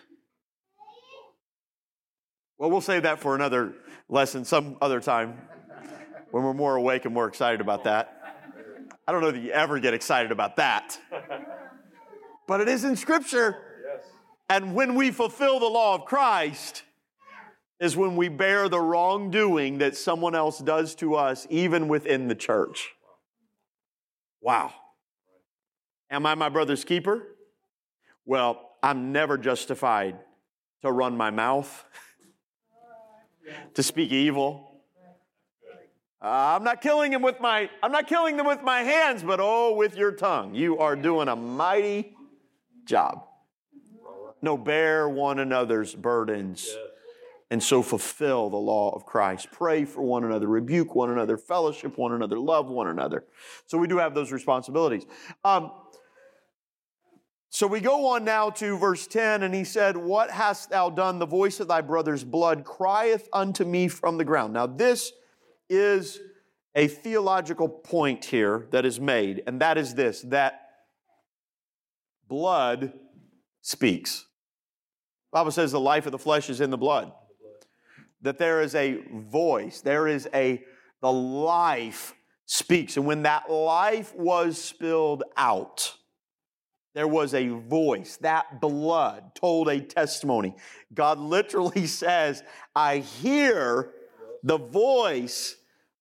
Well, 2.58 2.72
we'll 2.72 2.82
save 2.82 3.04
that 3.04 3.20
for 3.20 3.36
another 3.36 3.74
lesson 4.10 4.46
some 4.46 4.78
other 4.82 5.00
time 5.00 5.38
when 6.32 6.44
we're 6.44 6.54
more 6.54 6.76
awake 6.76 7.06
and 7.06 7.14
more 7.14 7.28
excited 7.28 7.62
about 7.62 7.84
that. 7.84 8.14
I 9.08 9.12
don't 9.12 9.22
know 9.22 9.32
that 9.32 9.42
you 9.42 9.52
ever 9.52 9.80
get 9.80 9.94
excited 9.94 10.32
about 10.32 10.58
that. 10.58 11.00
But 12.48 12.62
it 12.62 12.68
is 12.68 12.84
in 12.84 12.96
Scripture. 12.96 13.58
And 14.50 14.74
when 14.74 14.96
we 14.96 15.12
fulfill 15.12 15.60
the 15.60 15.68
law 15.68 15.96
of 15.96 16.06
Christ, 16.06 16.84
is 17.80 17.96
when 17.96 18.16
we 18.16 18.28
bear 18.28 18.70
the 18.70 18.80
wrongdoing 18.80 19.78
that 19.78 19.96
someone 19.96 20.34
else 20.34 20.60
does 20.60 20.96
to 20.96 21.16
us, 21.16 21.46
even 21.50 21.88
within 21.88 22.28
the 22.28 22.36
church. 22.36 22.90
Wow. 24.42 24.74
Am 26.10 26.26
I 26.26 26.36
my 26.36 26.50
brother's 26.50 26.84
keeper? 26.84 27.24
Well, 28.26 28.72
I'm 28.82 29.12
never 29.12 29.38
justified 29.38 30.18
to 30.82 30.92
run 30.92 31.18
my 31.18 31.32
mouth, 31.32 31.86
to 33.74 33.84
speak 33.84 34.12
evil. 34.12 34.64
Uh, 36.22 36.56
I'm 36.56 36.64
not 36.64 36.82
killing 36.82 37.14
him 37.14 37.22
with 37.22 37.40
my 37.40 37.70
I'm 37.84 37.92
not 37.92 38.08
killing 38.08 38.38
them 38.38 38.48
with 38.48 38.64
my 38.64 38.82
hands, 38.82 39.22
but 39.22 39.40
oh, 39.40 39.76
with 39.76 39.96
your 39.96 40.12
tongue. 40.12 40.56
You 40.56 40.80
are 40.80 40.96
doing 40.96 41.28
a 41.28 41.36
mighty 41.36 42.16
job. 42.86 43.24
No, 44.42 44.58
bear 44.58 45.08
one 45.08 45.40
another's 45.40 45.94
burdens 45.94 46.76
and 47.50 47.64
so 47.64 47.82
fulfill 47.82 48.50
the 48.50 48.58
law 48.58 48.92
of 48.94 49.06
Christ. 49.06 49.50
Pray 49.52 49.86
for 49.86 50.02
one 50.02 50.24
another, 50.24 50.48
rebuke 50.48 50.96
one 50.96 51.10
another, 51.10 51.38
fellowship 51.38 51.98
one 51.98 52.14
another, 52.14 52.38
love 52.38 52.70
one 52.70 52.88
another. 52.88 53.26
So 53.68 53.78
we 53.78 53.88
do 53.88 53.98
have 53.98 54.14
those 54.14 54.32
responsibilities. 54.32 55.06
Um, 55.46 55.72
so 57.58 57.66
we 57.66 57.80
go 57.80 58.06
on 58.10 58.24
now 58.24 58.52
to 58.52 58.78
verse 58.78 59.08
10, 59.08 59.42
and 59.42 59.52
he 59.52 59.64
said, 59.64 59.98
What 59.98 60.30
hast 60.30 60.70
thou 60.70 60.92
done? 60.92 61.18
The 61.18 61.26
voice 61.26 61.60
of 61.60 61.68
thy 61.68 61.82
brother's 61.82 62.24
blood 62.24 62.64
crieth 62.64 63.28
unto 63.34 63.66
me 63.66 63.88
from 63.88 64.20
the 64.20 64.24
ground. 64.24 64.54
Now, 64.54 64.68
this 64.68 65.12
is 65.68 66.20
a 66.76 66.86
theological 66.86 67.68
point 67.68 68.26
here 68.26 68.68
that 68.70 68.86
is 68.86 69.00
made, 69.00 69.42
and 69.48 69.60
that 69.60 69.80
is 69.80 69.96
this 69.96 70.22
that 70.28 70.70
blood 72.28 72.94
speaks. 73.62 74.28
The 75.32 75.40
Bible 75.40 75.50
says 75.50 75.72
the 75.72 75.80
life 75.80 76.06
of 76.06 76.12
the 76.12 76.20
flesh 76.20 76.52
is 76.52 76.62
in 76.62 76.70
the 76.70 76.78
blood. 76.78 77.12
That 78.22 78.38
there 78.38 78.62
is 78.62 78.76
a 78.76 79.02
voice, 79.12 79.82
there 79.82 80.08
is 80.08 80.30
a, 80.32 80.64
the 81.02 81.12
life 81.12 82.14
speaks. 82.46 82.98
And 82.98 83.08
when 83.08 83.24
that 83.24 83.50
life 83.50 84.14
was 84.14 84.64
spilled 84.64 85.24
out, 85.36 85.98
there 86.98 87.08
was 87.08 87.36
a 87.36 87.50
voice. 87.50 88.18
That 88.22 88.60
blood 88.60 89.36
told 89.36 89.70
a 89.70 89.80
testimony. 89.80 90.56
God 90.96 91.20
literally 91.20 91.86
says, 92.02 92.42
I 92.76 92.98
hear 92.98 93.92
the 94.42 94.58
voice 94.58 95.58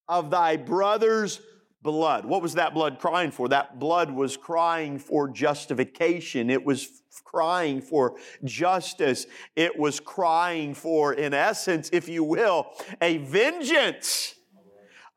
of 0.08 0.30
thy 0.30 0.56
brother's 0.56 1.38
blood. 1.82 2.24
What 2.24 2.40
was 2.40 2.54
that 2.54 2.72
blood 2.72 2.98
crying 2.98 3.30
for? 3.30 3.46
That 3.46 3.78
blood 3.78 4.10
was 4.10 4.38
crying 4.38 4.98
for 4.98 5.28
justification. 5.28 6.48
It 6.48 6.64
was 6.64 7.02
crying 7.24 7.82
for 7.82 8.16
justice. 8.42 9.26
It 9.54 9.78
was 9.78 10.00
crying 10.00 10.72
for, 10.72 11.12
in 11.12 11.34
essence, 11.34 11.90
if 11.92 12.08
you 12.08 12.24
will, 12.24 12.68
a 13.02 13.18
vengeance. 13.18 14.34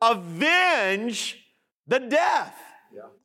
Avenge 0.02 1.38
the 1.88 2.00
death. 2.00 2.69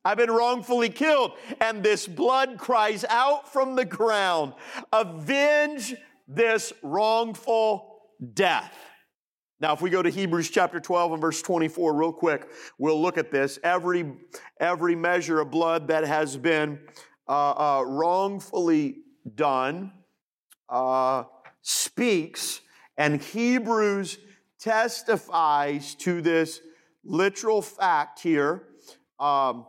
I've 0.05 0.17
been 0.17 0.31
wrongfully 0.31 0.89
killed. 0.89 1.31
And 1.59 1.83
this 1.83 2.07
blood 2.07 2.59
cries 2.59 3.03
out 3.09 3.51
from 3.51 3.75
the 3.75 3.85
ground, 3.85 4.53
avenge 4.93 5.95
this 6.27 6.71
wrongful 6.83 8.03
death. 8.33 8.77
Now, 9.59 9.73
if 9.73 9.81
we 9.81 9.89
go 9.89 10.03
to 10.03 10.09
Hebrews 10.09 10.49
chapter 10.49 10.79
12 10.79 11.13
and 11.13 11.21
verse 11.21 11.41
24 11.41 11.95
real 11.95 12.13
quick, 12.13 12.47
we'll 12.77 13.01
look 13.01 13.17
at 13.17 13.31
this. 13.31 13.57
Every, 13.63 14.13
every 14.59 14.95
measure 14.95 15.39
of 15.39 15.49
blood 15.49 15.87
that 15.87 16.03
has 16.05 16.37
been 16.37 16.79
uh, 17.27 17.79
uh, 17.79 17.83
wrongfully 17.83 18.97
done 19.33 19.91
uh, 20.69 21.23
speaks, 21.61 22.61
and 22.97 23.21
Hebrews 23.21 24.19
testifies 24.59 25.95
to 25.95 26.21
this 26.21 26.59
literal 27.03 27.61
fact 27.61 28.19
here 28.19 28.63
um, 29.19 29.65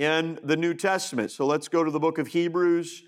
in 0.00 0.38
the 0.42 0.56
New 0.56 0.72
Testament. 0.72 1.30
So 1.30 1.44
let's 1.44 1.68
go 1.68 1.84
to 1.84 1.90
the 1.90 2.00
book 2.00 2.16
of 2.16 2.26
Hebrews, 2.26 3.02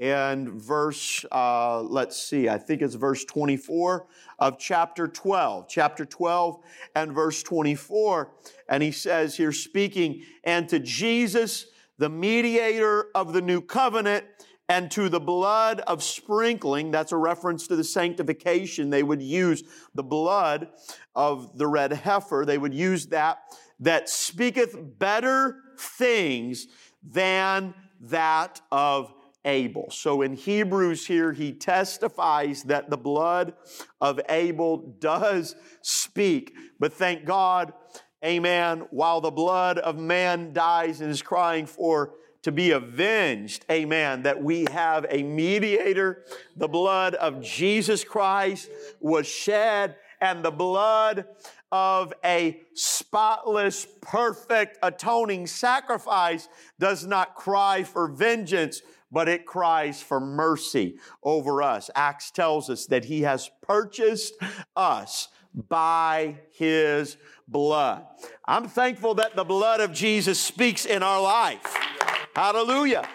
and 0.00 0.48
verse, 0.48 1.24
uh, 1.30 1.82
let's 1.82 2.20
see, 2.20 2.48
I 2.48 2.58
think 2.58 2.82
it's 2.82 2.96
verse 2.96 3.24
24 3.24 4.06
of 4.40 4.58
chapter 4.58 5.06
12. 5.06 5.68
Chapter 5.68 6.04
12 6.04 6.58
and 6.96 7.12
verse 7.12 7.44
24. 7.44 8.32
And 8.68 8.82
he 8.82 8.90
says 8.90 9.36
here, 9.36 9.52
speaking, 9.52 10.24
and 10.42 10.68
to 10.70 10.80
Jesus, 10.80 11.66
the 11.98 12.08
mediator 12.08 13.06
of 13.14 13.32
the 13.32 13.40
new 13.40 13.60
covenant, 13.60 14.24
and 14.68 14.90
to 14.90 15.08
the 15.08 15.20
blood 15.20 15.80
of 15.80 16.02
sprinkling, 16.02 16.90
that's 16.90 17.12
a 17.12 17.16
reference 17.16 17.66
to 17.68 17.76
the 17.76 17.84
sanctification. 17.84 18.90
They 18.90 19.02
would 19.02 19.22
use 19.22 19.62
the 19.94 20.02
blood 20.02 20.68
of 21.14 21.56
the 21.58 21.66
red 21.66 21.92
heifer, 21.92 22.44
they 22.44 22.58
would 22.58 22.74
use 22.74 23.06
that, 23.08 23.38
that 23.82 24.08
speaketh 24.08 24.76
better 24.98 25.56
things 25.78 26.66
than 27.02 27.74
that 28.00 28.60
of 28.70 29.12
Abel. 29.44 29.88
So 29.90 30.22
in 30.22 30.34
Hebrews 30.34 31.06
here, 31.06 31.32
he 31.32 31.52
testifies 31.52 32.62
that 32.64 32.90
the 32.90 32.96
blood 32.96 33.54
of 34.00 34.20
Abel 34.28 34.96
does 35.00 35.56
speak. 35.82 36.54
But 36.78 36.92
thank 36.92 37.24
God, 37.24 37.72
amen, 38.24 38.86
while 38.90 39.20
the 39.20 39.32
blood 39.32 39.78
of 39.78 39.98
man 39.98 40.52
dies 40.52 41.00
and 41.00 41.10
is 41.10 41.22
crying 41.22 41.66
for 41.66 42.14
to 42.42 42.52
be 42.52 42.72
avenged, 42.72 43.64
amen, 43.70 44.22
that 44.22 44.42
we 44.42 44.66
have 44.70 45.06
a 45.10 45.22
mediator. 45.22 46.24
The 46.56 46.68
blood 46.68 47.14
of 47.16 47.40
Jesus 47.40 48.04
Christ 48.04 48.68
was 49.00 49.26
shed, 49.26 49.96
and 50.20 50.44
the 50.44 50.50
blood 50.50 51.24
of 51.72 52.12
a 52.22 52.60
spotless, 52.74 53.86
perfect, 54.02 54.78
atoning 54.82 55.46
sacrifice 55.46 56.48
does 56.78 57.06
not 57.06 57.34
cry 57.34 57.82
for 57.82 58.06
vengeance, 58.08 58.82
but 59.10 59.28
it 59.28 59.46
cries 59.46 60.02
for 60.02 60.20
mercy 60.20 60.98
over 61.22 61.62
us. 61.62 61.90
Acts 61.94 62.30
tells 62.30 62.68
us 62.68 62.86
that 62.86 63.06
he 63.06 63.22
has 63.22 63.50
purchased 63.62 64.34
us 64.76 65.28
by 65.68 66.36
his 66.52 67.16
blood. 67.48 68.06
I'm 68.44 68.68
thankful 68.68 69.14
that 69.14 69.34
the 69.34 69.44
blood 69.44 69.80
of 69.80 69.92
Jesus 69.92 70.38
speaks 70.38 70.84
in 70.84 71.02
our 71.02 71.20
life. 71.20 71.74
Hallelujah. 72.36 73.08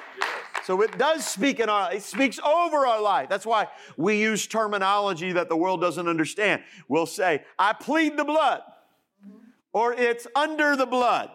So 0.68 0.82
it 0.82 0.98
does 0.98 1.26
speak 1.26 1.62
in 1.62 1.70
our, 1.70 1.94
it 1.94 2.04
speaks 2.04 2.40
over 2.40 2.86
our 2.86 3.02
life. 3.02 3.30
That's 3.30 3.46
why 3.46 3.70
we 3.96 4.20
use 4.20 4.48
terminology 4.48 5.32
that 5.32 5.48
the 5.48 5.56
world 5.56 5.80
doesn't 5.80 6.10
understand. 6.10 6.62
We'll 6.90 7.06
say, 7.06 7.46
I 7.58 7.72
plead 7.72 8.18
the 8.18 8.26
blood, 8.26 8.64
or 9.72 9.94
it's 9.94 10.28
under 10.36 10.76
the 10.76 10.86
blood 10.86 11.32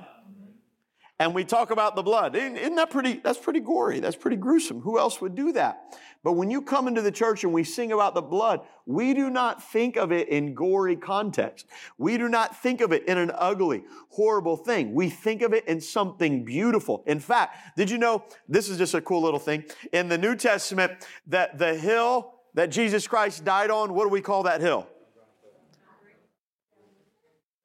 and 1.23 1.37
we 1.37 1.45
talk 1.45 1.71
about 1.71 1.95
the 1.95 2.03
blood. 2.03 2.35
Isn't 2.35 2.75
that 2.75 2.91
pretty, 2.91 3.21
that's 3.23 3.39
pretty 3.39 3.61
gory. 3.61 4.01
That's 4.01 4.17
pretty 4.17 4.37
gruesome. 4.37 4.81
Who 4.81 4.99
else 4.99 5.21
would 5.21 5.37
do 5.37 5.53
that? 5.53 5.97
But 6.25 6.33
when 6.33 6.51
you 6.51 6.61
come 6.61 6.89
into 6.89 7.01
the 7.01 7.13
church 7.13 7.45
and 7.45 7.53
we 7.53 7.63
sing 7.63 7.93
about 7.93 8.15
the 8.15 8.23
blood, 8.23 8.63
we 8.87 9.15
do 9.15 9.31
not 9.31 9.63
think 9.71 9.95
of 9.95 10.11
it 10.11 10.29
in 10.31 10.53
gory 10.53 10.97
context. 10.97 11.69
We 11.97 12.19
do 12.19 12.29
not 12.29 12.61
think 12.61 12.81
of 12.81 12.91
it 12.91 13.07
in 13.07 13.19
an 13.19 13.31
ugly, 13.37 13.85
horrible 14.09 14.57
thing. 14.57 14.95
We 14.95 15.11
think 15.11 15.43
of 15.43 15.53
it 15.53 15.65
in 15.69 15.81
something 15.81 16.45
beautiful. 16.45 17.05
In 17.07 17.21
fact, 17.21 17.77
did 17.77 17.89
you 17.89 17.99
know, 17.99 18.25
this 18.49 18.69
is 18.69 18.77
just 18.77 18.95
a 18.95 19.01
cool 19.01 19.23
little 19.23 19.39
thing. 19.39 19.65
In 19.93 20.09
the 20.09 20.19
New 20.19 20.35
Testament, 20.35 21.07
that 21.29 21.57
the 21.57 21.77
hill 21.77 22.35
that 22.55 22.73
Jesus 22.73 23.07
Christ 23.07 23.45
died 23.45 23.71
on, 23.71 23.95
what 23.95 24.03
do 24.03 24.09
we 24.09 24.21
call 24.21 24.43
that 24.43 24.61
hill? 24.61 24.89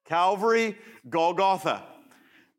Calvary, 0.05 0.77
Golgotha. 1.09 1.96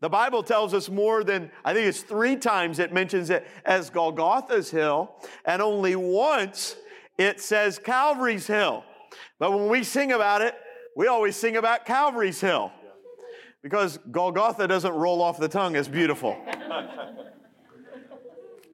The 0.01 0.09
Bible 0.09 0.45
tells 0.45 0.75
us 0.75 0.89
more 0.89 1.25
than, 1.25 1.51
I 1.65 1.75
think 1.75 1.89
it's 1.89 2.03
three 2.03 2.37
times 2.37 2.79
it 2.79 2.93
mentions 2.93 3.31
it 3.31 3.47
as 3.65 3.91
Golgotha's 3.91 4.71
Hill, 4.71 5.13
and 5.45 5.61
only 5.61 5.97
once 5.97 6.77
it 7.17 7.41
says 7.41 7.81
Calvary's 7.81 8.47
Hill. 8.47 8.85
But 9.41 9.53
when 9.53 9.69
we 9.69 9.83
sing 9.83 10.13
about 10.13 10.41
it, 10.43 10.55
we 10.95 11.09
always 11.09 11.35
sing 11.37 11.57
about 11.57 11.85
Calvary's 11.85 12.41
Hill 12.41 12.71
because 13.63 13.99
Golgotha 14.11 14.69
doesn't 14.69 14.95
roll 14.95 15.21
off 15.21 15.39
the 15.39 15.49
tongue 15.49 15.75
as 15.75 15.89
beautiful. 15.89 16.37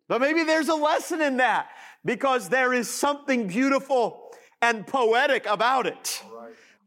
but 0.09 0.21
maybe 0.21 0.43
there's 0.45 0.69
a 0.69 0.75
lesson 0.75 1.23
in 1.23 1.39
that 1.39 1.69
because 2.05 2.51
there 2.51 2.75
is 2.75 2.91
something 2.91 3.47
beautiful 3.47 4.31
and 4.61 4.87
poetic 4.87 5.47
about 5.47 5.87
it. 5.87 6.23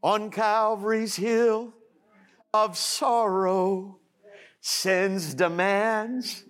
On 0.00 0.30
Calvary's 0.30 1.16
Hill 1.16 1.74
of 2.54 2.76
sorrow 2.76 3.98
sin's 4.60 5.34
demands 5.34 6.44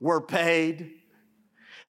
were 0.00 0.20
paid. 0.20 0.92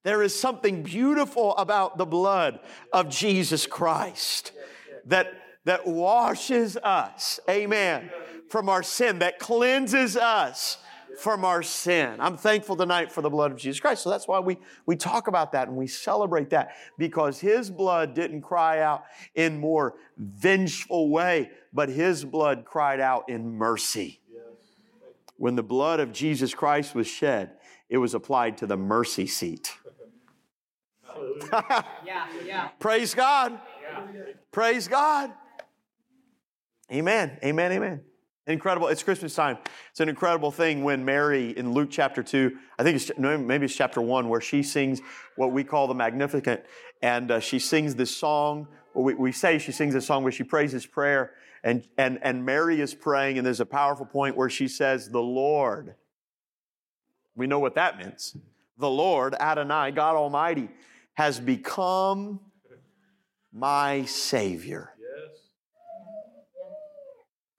There 0.04 0.24
is 0.24 0.38
something 0.38 0.84
beautiful 0.84 1.56
about 1.58 1.98
the 1.98 2.06
blood 2.06 2.60
of 2.92 3.10
Jesus 3.10 3.68
Christ 3.68 4.52
that, 5.06 5.32
that 5.66 5.86
washes 5.86 6.76
us, 6.78 7.40
amen, 7.50 8.10
from 8.50 8.68
our 8.68 8.84
sin, 8.84 9.20
that 9.20 9.40
cleanses 9.40 10.18
us 10.18 10.78
from 11.20 11.46
our 11.46 11.62
sin. 11.62 12.16
I'm 12.20 12.38
thankful 12.38 12.76
tonight 12.76 13.12
for 13.12 13.22
the 13.22 13.30
blood 13.30 13.52
of 13.52 13.58
Jesus 13.58 13.80
Christ. 13.80 14.02
So 14.02 14.10
that's 14.10 14.28
why 14.28 14.40
we, 14.40 14.58
we 14.86 14.96
talk 14.96 15.28
about 15.28 15.52
that 15.52 15.68
and 15.68 15.78
we 15.78 15.86
celebrate 15.86 16.50
that 16.50 16.76
because 16.98 17.40
his 17.40 17.70
blood 17.70 18.16
didn't 18.16 18.42
cry 18.42 18.80
out 18.80 19.04
in 19.36 19.60
more 19.60 19.96
vengeful 20.18 21.10
way, 21.10 21.52
but 21.74 21.90
his 21.90 22.26
blood 22.26 22.66
cried 22.66 23.00
out 23.00 23.30
in 23.30 23.56
mercy 23.56 24.21
when 25.42 25.56
the 25.56 25.64
blood 25.64 26.00
of 26.00 26.12
Jesus 26.12 26.54
Christ 26.54 26.94
was 26.94 27.08
shed, 27.08 27.54
it 27.90 27.98
was 27.98 28.14
applied 28.14 28.58
to 28.58 28.68
the 28.68 28.78
mercy 28.78 29.26
seat. 29.26 29.74
yeah, 32.06 32.28
yeah. 32.46 32.68
Praise 32.80 33.16
God. 33.16 33.60
Yeah. 33.82 34.22
Praise 34.52 34.88
God. 34.88 35.32
Amen. 36.92 37.40
Amen. 37.44 37.72
Amen. 37.72 38.02
Incredible. 38.46 38.88
It's 38.90 39.02
Christmas 39.02 39.34
time. 39.34 39.58
It's 39.90 40.00
an 40.00 40.10
incredible 40.10 40.52
thing 40.52 40.84
when 40.84 41.04
Mary 41.06 41.58
in 41.58 41.74
Luke 41.74 41.90
chapter 41.90 42.22
2, 42.22 42.56
I 42.78 42.84
think 42.84 42.98
it's 42.98 43.12
maybe 43.18 43.66
it's 43.66 43.76
chapter 43.76 44.00
1, 44.00 44.30
where 44.30 44.42
she 44.42 44.62
sings 44.62 45.02
what 45.38 45.52
we 45.52 45.64
call 45.64 45.88
the 45.88 45.96
Magnificat. 45.96 46.68
And 47.02 47.32
uh, 47.32 47.40
she 47.40 47.58
sings 47.58 47.96
this 47.96 48.16
song. 48.16 48.68
We, 48.94 49.16
we 49.16 49.32
say 49.32 49.58
she 49.58 49.72
sings 49.72 49.96
a 49.96 50.02
song 50.02 50.22
where 50.22 50.32
she 50.32 50.44
prays 50.44 50.72
this 50.72 50.86
prayer 50.86 51.32
and, 51.64 51.88
and, 51.98 52.20
and 52.24 52.46
Mary 52.46 52.82
is 52.82 52.94
praying, 52.94 53.38
and 53.38 53.46
there's 53.46 53.60
a 53.60 53.66
powerful 53.66 54.06
point 54.06 54.36
where 54.36 54.50
she 54.50 54.68
says, 54.68 55.10
The 55.10 55.22
Lord. 55.22 55.96
We 57.36 57.48
know 57.48 57.60
what 57.60 57.76
that 57.76 57.98
means. 57.98 58.36
The 58.78 58.90
Lord, 58.90 59.36
Adonai, 59.36 59.92
God 59.92 60.16
Almighty, 60.16 60.70
has 61.14 61.40
become 61.40 62.40
my 63.54 64.06
Savior. 64.06 64.92
Yes. 65.00 65.40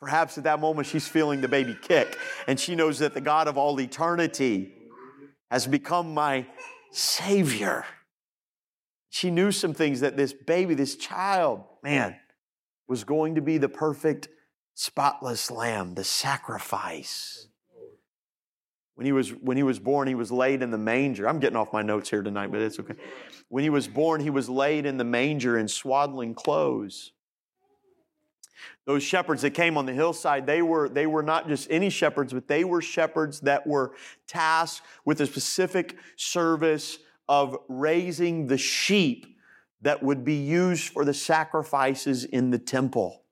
Perhaps 0.01 0.37
at 0.39 0.45
that 0.45 0.59
moment 0.61 0.89
she's 0.89 1.07
feeling 1.07 1.41
the 1.41 1.49
baby 1.49 1.77
kick, 1.81 2.19
and 2.47 2.59
she 2.59 2.75
knows 2.75 2.99
that 2.99 3.15
the 3.15 3.21
God 3.21 3.47
of 3.47 3.57
all 3.57 3.81
eternity 3.81 4.75
has 5.51 5.67
become 5.67 6.13
my 6.13 6.47
Savior. 6.91 7.85
She 9.11 9.31
knew 9.31 9.53
some 9.53 9.75
things 9.75 10.01
that 10.01 10.17
this 10.17 10.33
baby, 10.33 10.75
this 10.75 10.97
child, 10.97 11.63
man, 11.83 12.17
was 12.93 13.05
going 13.05 13.37
to 13.37 13.41
be 13.41 13.57
the 13.57 13.71
perfect, 13.71 14.29
spotless 14.75 15.51
lamb, 15.51 15.95
the 15.95 16.05
sacrifice. 16.05 17.49
When 18.97 19.07
he, 19.07 19.13
was, 19.13 19.31
when 19.31 19.57
he 19.57 19.63
was 19.63 19.79
born, 19.79 20.09
he 20.09 20.15
was 20.15 20.31
laid 20.31 20.61
in 20.61 20.71
the 20.71 20.77
manger. 20.77 21.27
I'm 21.27 21.41
getting 21.41 21.57
off 21.57 21.73
my 21.73 21.81
notes 21.81 22.11
here 22.11 22.21
tonight, 22.21 22.53
but 22.53 22.61
it's 22.61 22.79
okay. 22.79 22.97
When 23.49 23.65
he 23.65 23.71
was 23.71 23.89
born, 23.89 24.21
he 24.21 24.29
was 24.29 24.51
laid 24.51 24.85
in 24.85 24.99
the 24.99 25.05
manger 25.05 25.59
in 25.59 25.69
swaddling 25.69 26.35
clothes. 26.35 27.13
Those 28.85 29.03
shepherds 29.03 29.41
that 29.41 29.53
came 29.53 29.79
on 29.79 29.87
the 29.87 29.95
hillside, 29.95 30.45
they 30.45 30.61
were, 30.61 30.91
they 30.91 31.07
were 31.07 31.23
not 31.23 31.49
just 31.49 31.69
any 31.71 31.89
shepherds, 31.89 32.35
but 32.35 32.47
they 32.47 32.63
were 32.63 32.83
shepherds 32.83 33.41
that 33.41 33.67
were 33.67 33.93
tasked 34.27 34.83
with 35.07 35.19
a 35.23 35.27
specific 35.27 35.97
service 36.17 36.99
of 37.27 37.57
raising 37.71 38.49
the 38.49 38.59
sheep 38.59 39.32
that 39.83 40.03
would 40.03 40.25
be 40.25 40.35
used 40.35 40.93
for 40.93 41.05
the 41.05 41.15
sacrifices 41.15 42.25
in 42.25 42.51
the 42.51 42.59
temple. 42.59 43.23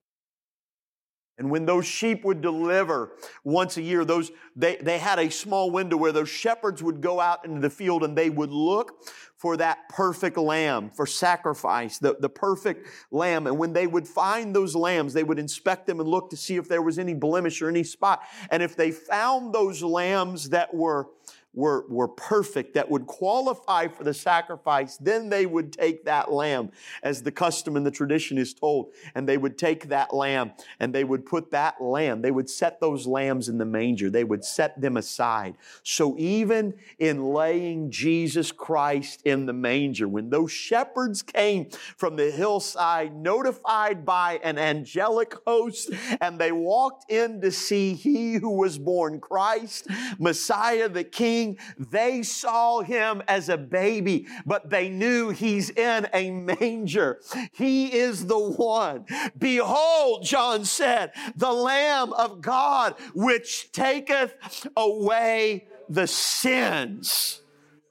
And 1.40 1.50
when 1.50 1.64
those 1.64 1.86
sheep 1.86 2.22
would 2.26 2.42
deliver 2.42 3.12
once 3.44 3.78
a 3.78 3.82
year, 3.82 4.04
those, 4.04 4.30
they, 4.54 4.76
they 4.76 4.98
had 4.98 5.18
a 5.18 5.30
small 5.30 5.70
window 5.70 5.96
where 5.96 6.12
those 6.12 6.28
shepherds 6.28 6.82
would 6.82 7.00
go 7.00 7.18
out 7.18 7.46
into 7.46 7.62
the 7.62 7.70
field 7.70 8.04
and 8.04 8.14
they 8.14 8.28
would 8.28 8.50
look 8.50 9.06
for 9.38 9.56
that 9.56 9.88
perfect 9.88 10.36
lamb 10.36 10.90
for 10.90 11.06
sacrifice, 11.06 11.96
the, 11.96 12.14
the 12.20 12.28
perfect 12.28 12.86
lamb. 13.10 13.46
And 13.46 13.56
when 13.56 13.72
they 13.72 13.86
would 13.86 14.06
find 14.06 14.54
those 14.54 14.76
lambs, 14.76 15.14
they 15.14 15.24
would 15.24 15.38
inspect 15.38 15.86
them 15.86 15.98
and 15.98 16.06
look 16.06 16.28
to 16.28 16.36
see 16.36 16.56
if 16.56 16.68
there 16.68 16.82
was 16.82 16.98
any 16.98 17.14
blemish 17.14 17.62
or 17.62 17.70
any 17.70 17.84
spot. 17.84 18.20
And 18.50 18.62
if 18.62 18.76
they 18.76 18.90
found 18.90 19.54
those 19.54 19.82
lambs 19.82 20.50
that 20.50 20.74
were 20.74 21.06
were, 21.52 21.84
were 21.88 22.08
perfect, 22.08 22.74
that 22.74 22.88
would 22.88 23.06
qualify 23.06 23.88
for 23.88 24.04
the 24.04 24.14
sacrifice, 24.14 24.96
then 24.98 25.28
they 25.28 25.46
would 25.46 25.72
take 25.72 26.04
that 26.04 26.30
lamb, 26.30 26.70
as 27.02 27.22
the 27.22 27.32
custom 27.32 27.76
and 27.76 27.84
the 27.84 27.90
tradition 27.90 28.38
is 28.38 28.54
told, 28.54 28.92
and 29.14 29.28
they 29.28 29.36
would 29.36 29.58
take 29.58 29.88
that 29.88 30.14
lamb 30.14 30.52
and 30.78 30.94
they 30.94 31.02
would 31.02 31.26
put 31.26 31.50
that 31.50 31.80
lamb, 31.80 32.22
they 32.22 32.30
would 32.30 32.48
set 32.48 32.80
those 32.80 33.06
lambs 33.06 33.48
in 33.48 33.58
the 33.58 33.64
manger, 33.64 34.10
they 34.10 34.22
would 34.22 34.44
set 34.44 34.80
them 34.80 34.96
aside. 34.96 35.56
So 35.82 36.16
even 36.18 36.74
in 36.98 37.24
laying 37.24 37.90
Jesus 37.90 38.52
Christ 38.52 39.22
in 39.24 39.46
the 39.46 39.52
manger, 39.52 40.06
when 40.06 40.30
those 40.30 40.52
shepherds 40.52 41.22
came 41.22 41.68
from 41.96 42.14
the 42.16 42.30
hillside, 42.30 43.16
notified 43.16 44.06
by 44.06 44.38
an 44.44 44.56
angelic 44.56 45.34
host, 45.46 45.90
and 46.20 46.38
they 46.38 46.52
walked 46.52 47.10
in 47.10 47.40
to 47.40 47.50
see 47.50 47.94
he 47.94 48.34
who 48.34 48.50
was 48.50 48.78
born, 48.78 49.18
Christ, 49.18 49.88
Messiah, 50.18 50.88
the 50.88 51.04
King, 51.04 51.39
they 51.78 52.22
saw 52.22 52.80
him 52.80 53.22
as 53.28 53.48
a 53.48 53.56
baby, 53.56 54.26
but 54.46 54.70
they 54.70 54.88
knew 54.88 55.30
he's 55.30 55.70
in 55.70 56.08
a 56.12 56.30
manger. 56.30 57.20
He 57.52 57.92
is 57.92 58.26
the 58.26 58.38
one. 58.38 59.06
Behold, 59.38 60.24
John 60.24 60.64
said, 60.64 61.12
the 61.36 61.52
Lamb 61.52 62.12
of 62.12 62.40
God, 62.40 62.94
which 63.14 63.72
taketh 63.72 64.34
away 64.76 65.66
the 65.88 66.06
sins 66.06 67.42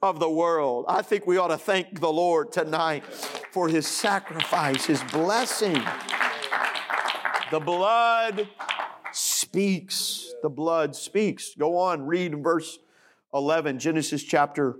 of 0.02 0.18
the 0.18 0.30
world. 0.30 0.86
I 0.88 1.02
think 1.02 1.26
we 1.26 1.36
ought 1.36 1.48
to 1.48 1.58
thank 1.58 2.00
the 2.00 2.12
Lord 2.12 2.52
tonight 2.52 3.04
for 3.50 3.68
his 3.68 3.86
sacrifice, 3.86 4.86
his 4.86 5.02
blessing. 5.04 5.82
The 7.50 7.60
blood 7.60 8.48
speaks. 9.12 10.32
The 10.42 10.48
blood 10.48 10.96
speaks. 10.96 11.54
Go 11.58 11.76
on, 11.76 12.06
read 12.06 12.42
verse 12.42 12.78
11, 13.34 13.78
Genesis 13.78 14.22
chapter 14.22 14.76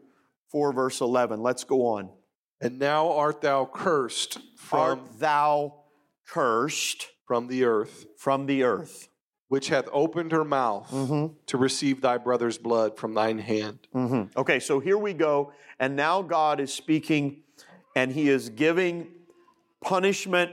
4, 0.51 0.73
verse 0.73 1.01
11. 1.01 1.41
Let's 1.43 1.65
go 1.65 1.87
on. 1.87 2.11
And 2.61 2.79
now 2.79 3.11
art 3.13 3.41
thou 3.41 3.65
cursed 3.73 4.39
from, 4.57 4.79
Art 4.81 5.19
thou 5.19 5.75
cursed 6.27 7.09
from 7.27 7.47
the 7.49 7.65
earth, 7.65 8.07
from 8.17 8.47
the 8.47 8.63
earth? 8.65 9.09
which 9.49 9.69
hath 9.69 9.89
opened 9.93 10.31
her 10.31 10.45
mouth 10.45 10.89
Mm-hmm. 10.93 11.35
to 11.47 11.57
receive 11.59 12.01
thy 12.01 12.19
brother's 12.19 12.57
blood 12.57 12.97
from 12.97 13.15
thine 13.15 13.39
hand. 13.39 13.81
Mm-hmm. 13.93 14.39
Okay, 14.39 14.61
so 14.61 14.79
here 14.79 14.97
we 14.97 15.13
go. 15.13 15.53
And 15.81 15.97
now 15.97 16.23
God 16.23 16.61
is 16.61 16.73
speaking 16.73 17.43
and 17.97 18.13
he 18.13 18.29
is 18.29 18.49
giving 18.51 19.09
punishment 19.83 20.53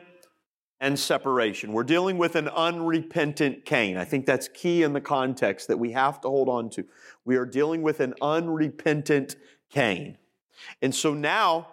and 0.80 0.98
separation. 0.98 1.74
We're 1.74 1.84
dealing 1.84 2.18
with 2.18 2.36
an 2.36 2.48
unrepentant 2.50 3.66
Cain. 3.66 3.98
I 3.98 4.06
think 4.06 4.26
that's 4.26 4.48
key 4.48 4.84
in 4.84 4.94
the 4.94 5.02
context 5.02 5.68
that 5.70 5.78
we 5.78 5.92
have 5.94 6.22
to 6.22 6.30
hold 6.30 6.50
on 6.50 6.70
to. 6.72 6.86
We 7.26 7.36
are 7.38 7.46
dealing 7.46 7.82
with 7.82 8.00
an 8.00 8.14
unrepentant 8.22 9.36
Cain. 9.70 10.18
And 10.82 10.94
so 10.94 11.14
now 11.14 11.68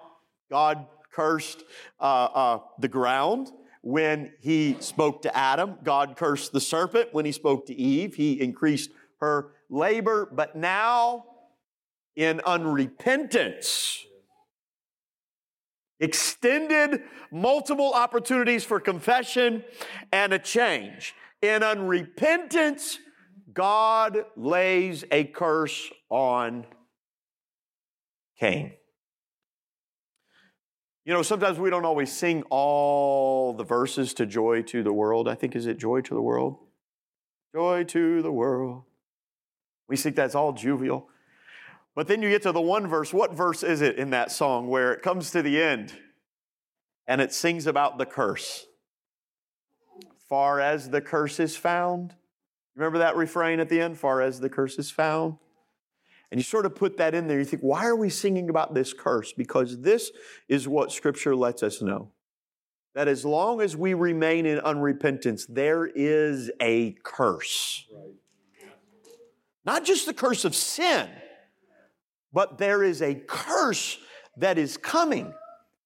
God 0.51 0.87
cursed 1.13 1.65
uh, 2.01 2.29
uh, 2.35 2.59
the 2.79 2.89
ground 2.89 3.53
when 3.83 4.33
he 4.41 4.77
spoke 4.81 5.23
to 5.23 5.37
Adam. 5.37 5.77
God 5.83 6.17
cursed 6.17 6.53
the 6.53 6.61
serpent 6.61 7.11
when 7.13 7.25
he 7.25 7.33
spoke 7.33 7.67
to 7.67 7.75
Eve. 7.75 8.15
He 8.15 8.41
increased 8.41 8.91
her 9.21 9.53
labor. 9.69 10.29
But 10.31 10.57
now, 10.57 11.27
in 12.17 12.39
unrepentance, 12.39 14.05
extended 16.01 17.03
multiple 17.31 17.93
opportunities 17.95 18.65
for 18.65 18.81
confession 18.81 19.65
and 20.13 20.33
a 20.33 20.39
change. 20.39 21.15
In 21.41 21.63
unrepentance, 21.63 22.97
God 23.53 24.25
lays 24.37 25.05
a 25.11 25.25
curse 25.25 25.91
on 26.11 26.67
Cain. 28.39 28.73
You 31.05 31.13
know, 31.13 31.23
sometimes 31.23 31.59
we 31.59 31.69
don't 31.69 31.85
always 31.85 32.11
sing 32.11 32.45
all 32.49 33.53
the 33.53 33.65
verses 33.65 34.15
to 34.15 34.27
Joy 34.27 34.63
to 34.63 34.83
the 34.83 34.93
World. 34.93 35.29
I 35.29 35.35
think, 35.35 35.55
is 35.55 35.67
it 35.67 35.79
Joy 35.79 36.01
to 36.01 36.15
the 36.15 36.23
World? 36.23 36.57
Joy 37.55 37.85
to 37.85 38.23
the 38.23 38.33
World. 38.33 38.85
We 39.87 39.97
think 39.99 40.17
that's 40.17 40.35
all 40.35 40.55
jovial. 40.55 41.09
But 41.95 42.09
then 42.09 42.23
you 42.23 42.31
get 42.31 42.43
to 42.43 42.53
the 42.53 42.61
one 42.61 42.87
verse. 42.89 43.13
What 43.13 43.35
verse 43.35 43.63
is 43.63 43.81
it 43.81 43.97
in 43.97 44.11
that 44.11 44.33
song 44.33 44.69
where 44.69 44.93
it 44.93 45.03
comes 45.03 45.31
to 45.31 45.43
the 45.43 45.63
end 45.63 45.93
and 47.07 47.21
it 47.21 47.33
sings 47.33 47.67
about 47.67 47.99
the 47.99 48.07
curse? 48.07 48.67
Far 50.29 50.61
as 50.61 50.91
the 50.91 51.01
curse 51.01 51.39
is 51.39 51.57
found. 51.57 52.15
Remember 52.75 52.99
that 52.99 53.17
refrain 53.17 53.61
at 53.61 53.69
the 53.69 53.81
end? 53.81 53.99
Far 53.99 54.21
as 54.21 54.41
the 54.41 54.49
curse 54.49 54.79
is 54.79 54.91
found. 54.91 55.37
And 56.31 56.41
you 56.41 56.43
sort 56.43 56.67
of 56.67 56.75
put 56.75 56.97
that 56.97 57.15
in 57.15 57.29
there. 57.29 57.39
You 57.39 57.45
think, 57.45 57.63
why 57.63 57.87
are 57.87 57.95
we 57.95 58.11
singing 58.11 58.51
about 58.51 58.75
this 58.75 58.93
curse? 58.93 59.33
Because 59.33 59.81
this 59.83 60.11
is 60.49 60.67
what 60.67 60.91
Scripture 60.91 61.37
lets 61.37 61.63
us 61.63 61.81
know 61.81 62.11
that 62.95 63.09
as 63.09 63.25
long 63.25 63.61
as 63.61 63.77
we 63.77 63.93
remain 63.93 64.47
in 64.47 64.59
unrepentance, 64.61 65.47
there 65.49 65.87
is 65.87 66.51
a 66.61 66.97
curse. 67.03 67.87
Not 69.65 69.85
just 69.85 70.07
the 70.07 70.15
curse 70.15 70.45
of 70.45 70.55
sin, 70.55 71.09
but 72.35 72.59
there 72.59 72.83
is 72.83 73.01
a 73.01 73.15
curse 73.15 73.97
that 74.37 74.59
is 74.59 74.77
coming 74.77 75.33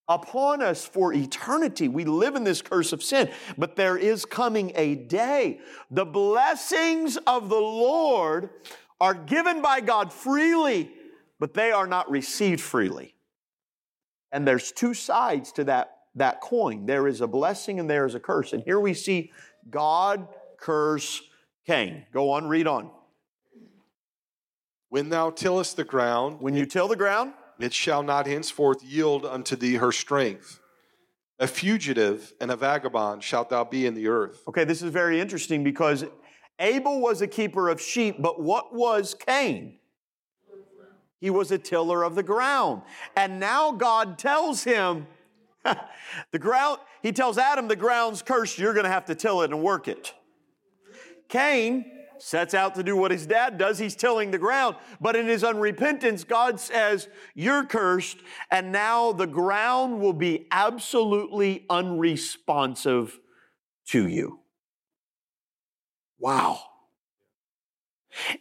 upon 0.09 0.63
us 0.63 0.87
for 0.87 1.13
eternity. 1.13 1.87
We 1.87 2.07
live 2.07 2.35
in 2.35 2.43
this 2.43 2.63
curse 2.63 2.95
of 2.95 3.03
sin, 3.03 3.31
but 3.59 3.77
there 3.77 3.99
is 3.99 4.25
coming 4.25 4.73
a 4.75 4.95
day. 4.95 5.61
The 5.91 6.07
blessings 6.07 7.19
of 7.19 7.51
the 7.51 7.57
Lord 7.57 8.49
are 9.01 9.15
given 9.15 9.61
by 9.61 9.83
God 9.83 10.13
freely, 10.13 10.91
but 11.39 11.53
they 11.53 11.71
are 11.71 11.87
not 11.87 12.11
received 12.11 12.63
freely. 12.63 13.15
And 14.33 14.49
there's 14.49 14.73
two 14.73 14.95
sides 14.95 15.53
to 15.53 15.65
that, 15.65 15.97
that 16.15 16.41
coin 16.41 16.87
there 16.87 17.07
is 17.07 17.21
a 17.21 17.27
blessing 17.27 17.79
and 17.79 17.89
there 17.89 18.07
is 18.07 18.15
a 18.15 18.21
curse. 18.21 18.55
And 18.55 18.63
here 18.63 18.81
we 18.81 18.95
see 18.95 19.31
God 19.71 20.27
curse 20.59 21.23
Cain. 21.67 22.07
Go 22.15 22.31
on, 22.31 22.49
read 22.49 22.67
on. 22.67 22.91
When 24.89 25.11
thou 25.11 25.31
tillest 25.31 25.77
the 25.77 25.85
ground, 25.85 26.41
When 26.41 26.55
you 26.55 26.65
till 26.67 26.89
the 26.89 26.97
ground, 26.97 27.35
it 27.59 27.73
shall 27.73 28.03
not 28.03 28.27
henceforth 28.27 28.83
yield 28.83 29.27
unto 29.27 29.57
thee 29.57 29.75
her 29.75 29.93
strength. 29.93 30.61
A 31.39 31.47
fugitive 31.47 32.33
and 32.41 32.51
a 32.51 32.57
vagabond 32.57 33.23
shalt 33.23 33.51
thou 33.51 33.65
be 33.65 33.87
in 33.87 33.95
the 33.95 34.09
earth. 34.09 34.43
Okay, 34.49 34.65
this 34.65 34.83
is 34.83 34.91
very 34.91 35.21
interesting 35.21 35.63
because 35.63 36.05
Abel 36.59 37.01
was 37.01 37.23
a 37.23 37.27
keeper 37.27 37.69
of 37.69 37.81
sheep, 37.81 38.17
but 38.19 38.41
what 38.41 38.75
was 38.75 39.15
Cain? 39.15 39.79
He 41.21 41.31
was 41.31 41.51
a 41.51 41.59
tiller 41.59 42.03
of 42.03 42.15
the 42.15 42.23
ground. 42.23 42.83
And 43.17 43.41
now 43.41 43.73
God 43.73 44.19
tells 44.19 44.65
him, 44.65 45.07
the 46.31 46.39
ground, 46.39 46.79
he 47.03 47.13
tells 47.13 47.39
Adam, 47.39 47.69
the 47.69 47.77
ground's 47.77 48.23
cursed, 48.23 48.59
you're 48.59 48.73
going 48.73 48.85
to 48.85 48.91
have 48.91 49.05
to 49.07 49.15
till 49.15 49.43
it 49.43 49.51
and 49.51 49.63
work 49.63 49.89
it. 49.89 50.15
Cain 51.29 51.85
sets 52.19 52.55
out 52.55 52.75
to 52.75 52.83
do 52.83 52.97
what 52.97 53.11
his 53.11 53.27
dad 53.27 53.59
does. 53.59 53.79
He's 53.79 53.97
tilling 53.97 54.31
the 54.31 54.39
ground. 54.39 54.77
But 55.01 55.17
in 55.17 55.27
his 55.27 55.43
unrepentance, 55.43 56.27
God 56.27 56.61
says, 56.61 57.09
You're 57.35 57.65
cursed, 57.65 58.19
and 58.51 58.73
now 58.73 59.13
the 59.13 59.27
ground 59.27 60.01
will 60.01 60.13
be 60.13 60.47
absolutely 60.51 61.65
unresponsive 61.71 63.19
to 63.89 64.07
you. 64.07 64.41
Wow. 66.19 66.61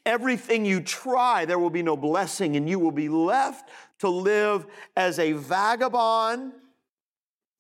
Everything 0.06 0.66
you 0.66 0.82
try, 0.82 1.46
there 1.46 1.60
will 1.60 1.70
be 1.70 1.84
no 1.84 1.96
blessing, 1.96 2.56
and 2.56 2.68
you 2.70 2.80
will 2.80 2.92
be 2.92 3.10
left 3.10 3.70
to 4.00 4.10
live 4.10 4.66
as 4.96 5.20
a 5.20 5.34
vagabond 5.34 6.54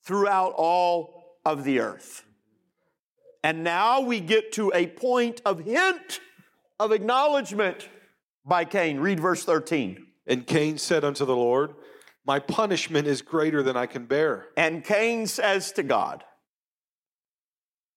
throughout 0.04 0.54
all 0.56 1.38
of 1.46 1.64
the 1.64 1.80
earth. 1.80 2.27
And 3.44 3.64
now 3.64 4.02
we 4.02 4.20
get 4.20 4.52
to 4.54 4.72
a 4.74 4.88
point 4.88 5.42
of 5.46 5.60
hint 5.60 6.20
of 6.80 6.92
acknowledgement 6.92 7.90
by 8.46 8.66
Cain. 8.66 9.00
Read 9.00 9.20
verse 9.20 9.44
13. 9.44 10.06
And 10.28 10.46
Cain 10.46 10.78
said 10.78 11.04
unto 11.04 11.26
the 11.26 11.36
Lord, 11.36 11.74
My 12.26 12.40
punishment 12.40 13.08
is 13.08 13.22
greater 13.22 13.64
than 13.64 13.78
I 13.78 13.86
can 13.86 14.06
bear. 14.06 14.48
And 14.58 14.84
Cain 14.84 15.28
says 15.28 15.72
to 15.74 15.84
God, 15.84 16.24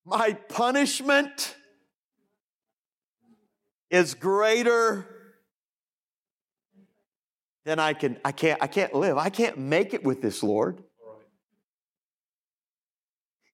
My 0.04 0.34
punishment 0.48 1.56
is 3.90 4.14
greater 4.14 5.06
than 7.64 7.78
I 7.78 7.92
can 7.92 8.18
I 8.24 8.32
can't 8.32 8.62
I 8.62 8.66
can't 8.66 8.94
live. 8.94 9.18
I 9.18 9.28
can't 9.28 9.58
make 9.58 9.94
it 9.94 10.04
with 10.04 10.22
this, 10.22 10.42
Lord. 10.42 10.82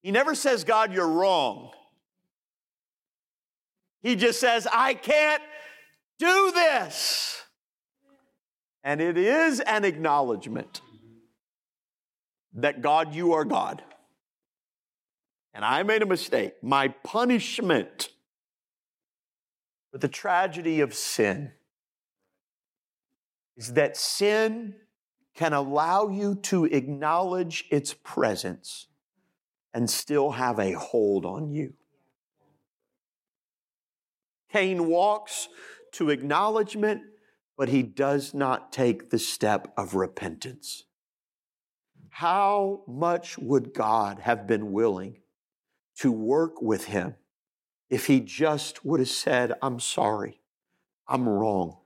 He 0.06 0.12
never 0.12 0.36
says, 0.36 0.62
God, 0.62 0.94
you're 0.94 1.08
wrong. 1.08 1.72
He 4.02 4.14
just 4.14 4.38
says, 4.38 4.64
I 4.72 4.94
can't 4.94 5.42
do 6.20 6.52
this. 6.54 7.42
And 8.84 9.00
it 9.00 9.18
is 9.18 9.58
an 9.58 9.84
acknowledgement 9.84 10.80
that 12.54 12.82
God, 12.82 13.16
you 13.16 13.32
are 13.32 13.44
God. 13.44 13.82
And 15.52 15.64
I 15.64 15.82
made 15.82 16.02
a 16.02 16.06
mistake. 16.06 16.54
My 16.62 16.86
punishment 16.86 18.10
for 19.90 19.98
the 19.98 20.06
tragedy 20.06 20.82
of 20.82 20.94
sin 20.94 21.50
is 23.56 23.72
that 23.72 23.96
sin 23.96 24.76
can 25.34 25.52
allow 25.52 26.06
you 26.06 26.36
to 26.42 26.64
acknowledge 26.64 27.64
its 27.72 27.92
presence 27.92 28.86
and 29.76 29.90
still 29.90 30.30
have 30.30 30.58
a 30.58 30.72
hold 30.72 31.26
on 31.26 31.50
you. 31.50 31.74
Cain 34.50 34.86
walks 34.86 35.48
to 35.92 36.08
acknowledgement, 36.08 37.02
but 37.58 37.68
he 37.68 37.82
does 37.82 38.32
not 38.32 38.72
take 38.72 39.10
the 39.10 39.18
step 39.18 39.74
of 39.76 39.94
repentance. 39.94 40.84
How 42.08 42.84
much 42.88 43.36
would 43.36 43.74
God 43.74 44.20
have 44.20 44.46
been 44.46 44.72
willing 44.72 45.20
to 45.98 46.10
work 46.10 46.62
with 46.62 46.86
him 46.86 47.14
if 47.90 48.06
he 48.06 48.20
just 48.20 48.82
would 48.82 49.00
have 49.00 49.10
said, 49.10 49.52
I'm 49.60 49.78
sorry, 49.78 50.40
I'm 51.06 51.28
wrong, 51.28 51.76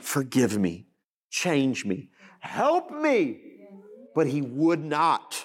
forgive 0.00 0.56
me, 0.56 0.86
change 1.28 1.84
me, 1.84 2.10
help 2.38 2.92
me? 2.92 3.40
But 4.14 4.28
he 4.28 4.42
would 4.42 4.84
not. 4.84 5.44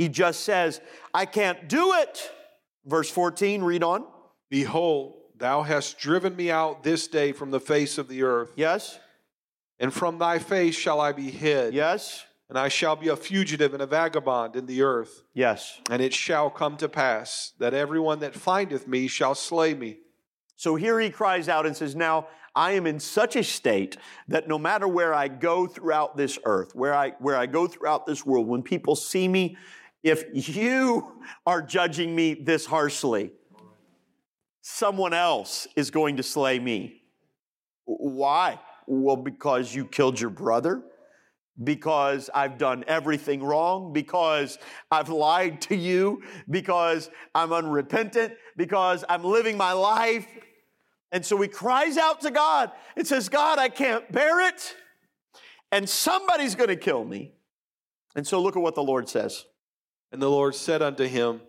He 0.00 0.08
just 0.08 0.44
says, 0.44 0.80
I 1.12 1.26
can't 1.26 1.68
do 1.68 1.92
it. 1.92 2.30
Verse 2.86 3.10
14, 3.10 3.62
read 3.62 3.82
on. 3.82 4.06
Behold, 4.48 5.12
thou 5.36 5.60
hast 5.60 5.98
driven 5.98 6.34
me 6.34 6.50
out 6.50 6.82
this 6.82 7.06
day 7.06 7.32
from 7.32 7.50
the 7.50 7.60
face 7.60 7.98
of 7.98 8.08
the 8.08 8.22
earth, 8.22 8.50
Yes, 8.56 8.98
and 9.78 9.92
from 9.92 10.16
thy 10.16 10.38
face 10.38 10.74
shall 10.74 11.02
I 11.02 11.12
be 11.12 11.30
hid. 11.30 11.74
yes, 11.74 12.24
And 12.48 12.58
I 12.58 12.68
shall 12.68 12.96
be 12.96 13.08
a 13.08 13.16
fugitive 13.16 13.74
and 13.74 13.82
a 13.82 13.86
vagabond 13.86 14.56
in 14.56 14.64
the 14.64 14.80
earth. 14.80 15.22
yes. 15.34 15.78
And 15.90 16.00
it 16.00 16.14
shall 16.14 16.48
come 16.48 16.78
to 16.78 16.88
pass 16.88 17.52
that 17.58 17.74
everyone 17.74 18.20
that 18.20 18.34
findeth 18.34 18.88
me 18.88 19.06
shall 19.06 19.34
slay 19.34 19.74
me. 19.74 19.98
So 20.56 20.76
here 20.76 20.98
he 20.98 21.10
cries 21.10 21.46
out 21.46 21.66
and 21.66 21.76
says, 21.76 21.94
Now 21.94 22.28
I 22.54 22.72
am 22.72 22.86
in 22.86 23.00
such 23.00 23.36
a 23.36 23.44
state 23.44 23.98
that 24.28 24.48
no 24.48 24.58
matter 24.58 24.88
where 24.88 25.12
I 25.12 25.28
go 25.28 25.66
throughout 25.66 26.16
this 26.16 26.38
earth, 26.46 26.74
where 26.74 26.94
I, 26.94 27.10
where 27.18 27.36
I 27.36 27.44
go 27.44 27.66
throughout 27.66 28.06
this 28.06 28.24
world, 28.24 28.48
when 28.48 28.62
people 28.62 28.96
see 28.96 29.28
me, 29.28 29.58
if 30.02 30.56
you 30.56 31.12
are 31.46 31.62
judging 31.62 32.14
me 32.14 32.34
this 32.34 32.66
harshly, 32.66 33.32
someone 34.62 35.12
else 35.12 35.66
is 35.76 35.90
going 35.90 36.16
to 36.16 36.22
slay 36.22 36.58
me. 36.58 37.02
Why? 37.84 38.58
Well, 38.86 39.16
because 39.16 39.74
you 39.74 39.84
killed 39.84 40.20
your 40.20 40.30
brother, 40.30 40.82
because 41.62 42.30
I've 42.34 42.56
done 42.56 42.84
everything 42.86 43.42
wrong, 43.42 43.92
because 43.92 44.58
I've 44.90 45.10
lied 45.10 45.60
to 45.62 45.76
you, 45.76 46.22
because 46.48 47.10
I'm 47.34 47.52
unrepentant, 47.52 48.34
because 48.56 49.04
I'm 49.08 49.22
living 49.22 49.56
my 49.56 49.72
life. 49.72 50.26
And 51.12 51.26
so 51.26 51.40
he 51.40 51.48
cries 51.48 51.98
out 51.98 52.20
to 52.22 52.30
God 52.30 52.70
and 52.96 53.06
says, 53.06 53.28
God, 53.28 53.58
I 53.58 53.68
can't 53.68 54.10
bear 54.10 54.48
it, 54.48 54.76
and 55.72 55.88
somebody's 55.88 56.54
going 56.54 56.68
to 56.68 56.76
kill 56.76 57.04
me. 57.04 57.32
And 58.16 58.26
so 58.26 58.40
look 58.40 58.56
at 58.56 58.62
what 58.62 58.74
the 58.74 58.82
Lord 58.82 59.08
says. 59.08 59.44
And 60.12 60.20
the 60.20 60.30
Lord 60.30 60.54
said 60.54 60.82
unto 60.82 61.04
him, 61.04 61.40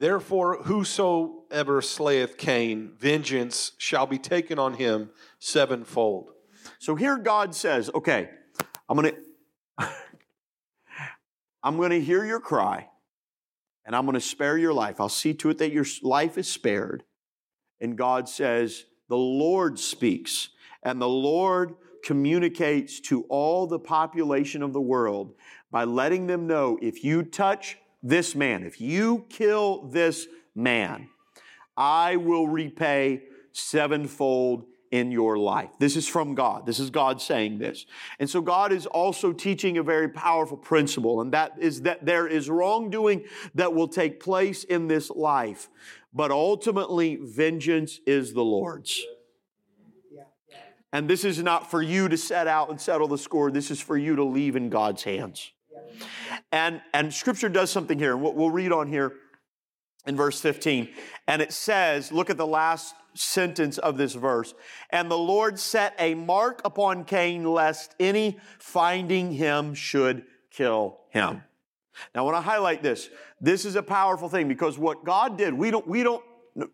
Therefore, 0.00 0.62
whosoever 0.62 1.82
slayeth 1.82 2.38
Cain, 2.38 2.92
vengeance 2.96 3.72
shall 3.78 4.06
be 4.06 4.18
taken 4.18 4.58
on 4.58 4.74
him 4.74 5.10
sevenfold. 5.40 6.30
So 6.78 6.94
here 6.94 7.18
God 7.18 7.54
says, 7.54 7.90
okay, 7.92 8.30
I'm 8.88 8.96
going 8.96 9.12
to 9.80 9.88
I'm 11.62 11.76
going 11.76 11.90
to 11.90 12.00
hear 12.00 12.24
your 12.24 12.38
cry 12.38 12.88
and 13.84 13.96
I'm 13.96 14.04
going 14.04 14.14
to 14.14 14.20
spare 14.20 14.56
your 14.56 14.72
life. 14.72 15.00
I'll 15.00 15.08
see 15.08 15.34
to 15.34 15.50
it 15.50 15.58
that 15.58 15.72
your 15.72 15.84
life 16.02 16.38
is 16.38 16.48
spared. 16.48 17.02
And 17.80 17.98
God 17.98 18.28
says, 18.28 18.84
the 19.08 19.16
Lord 19.16 19.78
speaks 19.78 20.50
and 20.84 21.00
the 21.00 21.08
Lord 21.08 21.74
communicates 22.04 23.00
to 23.00 23.24
all 23.24 23.66
the 23.66 23.78
population 23.78 24.62
of 24.62 24.72
the 24.72 24.80
world 24.80 25.34
by 25.70 25.84
letting 25.84 26.28
them 26.28 26.46
know 26.46 26.78
if 26.80 27.02
you 27.02 27.24
touch 27.24 27.76
this 28.02 28.34
man, 28.34 28.62
if 28.62 28.80
you 28.80 29.26
kill 29.28 29.88
this 29.88 30.26
man, 30.54 31.08
I 31.76 32.16
will 32.16 32.48
repay 32.48 33.22
sevenfold 33.52 34.64
in 34.90 35.10
your 35.12 35.36
life. 35.36 35.70
This 35.78 35.96
is 35.96 36.08
from 36.08 36.34
God. 36.34 36.64
This 36.64 36.78
is 36.78 36.90
God 36.90 37.20
saying 37.20 37.58
this. 37.58 37.86
And 38.18 38.28
so 38.28 38.40
God 38.40 38.72
is 38.72 38.86
also 38.86 39.32
teaching 39.32 39.78
a 39.78 39.82
very 39.82 40.08
powerful 40.08 40.56
principle, 40.56 41.20
and 41.20 41.32
that 41.32 41.52
is 41.58 41.82
that 41.82 42.06
there 42.06 42.26
is 42.26 42.48
wrongdoing 42.48 43.24
that 43.54 43.74
will 43.74 43.88
take 43.88 44.20
place 44.20 44.64
in 44.64 44.88
this 44.88 45.10
life, 45.10 45.68
but 46.14 46.30
ultimately 46.30 47.16
vengeance 47.20 48.00
is 48.06 48.32
the 48.32 48.44
Lord's. 48.44 49.04
And 50.90 51.08
this 51.08 51.22
is 51.22 51.42
not 51.42 51.70
for 51.70 51.82
you 51.82 52.08
to 52.08 52.16
set 52.16 52.46
out 52.46 52.70
and 52.70 52.80
settle 52.80 53.08
the 53.08 53.18
score. 53.18 53.50
This 53.50 53.70
is 53.70 53.78
for 53.78 53.98
you 53.98 54.16
to 54.16 54.24
leave 54.24 54.56
in 54.56 54.70
God's 54.70 55.02
hands. 55.02 55.52
And, 56.52 56.80
and 56.92 57.12
scripture 57.12 57.48
does 57.48 57.70
something 57.70 57.98
here, 57.98 58.12
and 58.14 58.22
we'll, 58.22 58.34
we'll 58.34 58.50
read 58.50 58.72
on 58.72 58.88
here 58.88 59.12
in 60.06 60.16
verse 60.16 60.40
15. 60.40 60.88
And 61.26 61.42
it 61.42 61.52
says, 61.52 62.10
look 62.10 62.30
at 62.30 62.36
the 62.36 62.46
last 62.46 62.94
sentence 63.14 63.78
of 63.78 63.98
this 63.98 64.14
verse. 64.14 64.54
And 64.90 65.10
the 65.10 65.18
Lord 65.18 65.58
set 65.58 65.94
a 65.98 66.14
mark 66.14 66.60
upon 66.64 67.04
Cain, 67.04 67.44
lest 67.44 67.94
any 68.00 68.38
finding 68.58 69.32
him 69.32 69.74
should 69.74 70.24
kill 70.50 71.00
him. 71.10 71.42
Now, 72.14 72.20
I 72.20 72.24
want 72.24 72.36
to 72.36 72.40
highlight 72.40 72.82
this. 72.82 73.10
This 73.40 73.64
is 73.64 73.76
a 73.76 73.82
powerful 73.82 74.28
thing 74.28 74.48
because 74.48 74.78
what 74.78 75.04
God 75.04 75.36
did, 75.36 75.52
we 75.52 75.70
don't, 75.70 75.86
we 75.86 76.02
don't, 76.02 76.22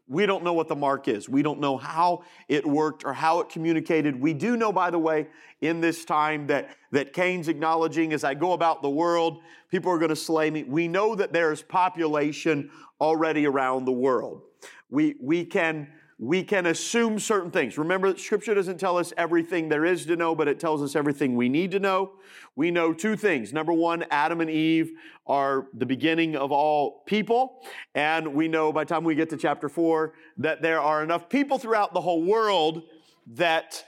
we 0.08 0.26
don't 0.26 0.44
know 0.44 0.52
what 0.52 0.68
the 0.68 0.76
mark 0.76 1.08
is. 1.08 1.28
We 1.28 1.42
don't 1.42 1.60
know 1.60 1.76
how 1.76 2.24
it 2.48 2.66
worked 2.66 3.04
or 3.04 3.12
how 3.12 3.40
it 3.40 3.48
communicated. 3.48 4.20
We 4.20 4.32
do 4.32 4.56
know, 4.56 4.72
by 4.72 4.90
the 4.90 4.98
way, 4.98 5.28
in 5.60 5.80
this 5.80 6.04
time 6.04 6.46
that, 6.48 6.76
that 6.92 7.12
Cain's 7.12 7.48
acknowledging 7.48 8.12
as 8.12 8.24
I 8.24 8.34
go 8.34 8.52
about 8.52 8.82
the 8.82 8.90
world, 8.90 9.40
people 9.70 9.90
are 9.90 9.98
going 9.98 10.10
to 10.10 10.16
slay 10.16 10.50
me. 10.50 10.62
We 10.64 10.88
know 10.88 11.14
that 11.14 11.32
there's 11.32 11.62
population 11.62 12.70
already 13.00 13.46
around 13.46 13.84
the 13.84 13.92
world. 13.92 14.42
We, 14.90 15.16
we 15.20 15.44
can, 15.44 15.88
we 16.18 16.44
can 16.44 16.66
assume 16.66 17.18
certain 17.18 17.50
things. 17.50 17.76
Remember, 17.76 18.16
Scripture 18.16 18.54
doesn't 18.54 18.78
tell 18.78 18.98
us 18.98 19.12
everything 19.16 19.68
there 19.68 19.84
is 19.84 20.06
to 20.06 20.16
know, 20.16 20.34
but 20.34 20.46
it 20.46 20.60
tells 20.60 20.82
us 20.82 20.94
everything 20.94 21.34
we 21.34 21.48
need 21.48 21.72
to 21.72 21.80
know. 21.80 22.12
We 22.56 22.70
know 22.70 22.92
two 22.92 23.16
things. 23.16 23.52
Number 23.52 23.72
one, 23.72 24.04
Adam 24.10 24.40
and 24.40 24.48
Eve 24.48 24.92
are 25.26 25.66
the 25.74 25.86
beginning 25.86 26.36
of 26.36 26.52
all 26.52 27.02
people. 27.06 27.64
And 27.94 28.34
we 28.34 28.46
know 28.46 28.72
by 28.72 28.84
the 28.84 28.88
time 28.88 29.04
we 29.04 29.14
get 29.14 29.30
to 29.30 29.36
chapter 29.36 29.68
four 29.68 30.14
that 30.38 30.62
there 30.62 30.80
are 30.80 31.02
enough 31.02 31.28
people 31.28 31.58
throughout 31.58 31.94
the 31.94 32.00
whole 32.00 32.22
world 32.22 32.82
that 33.26 33.84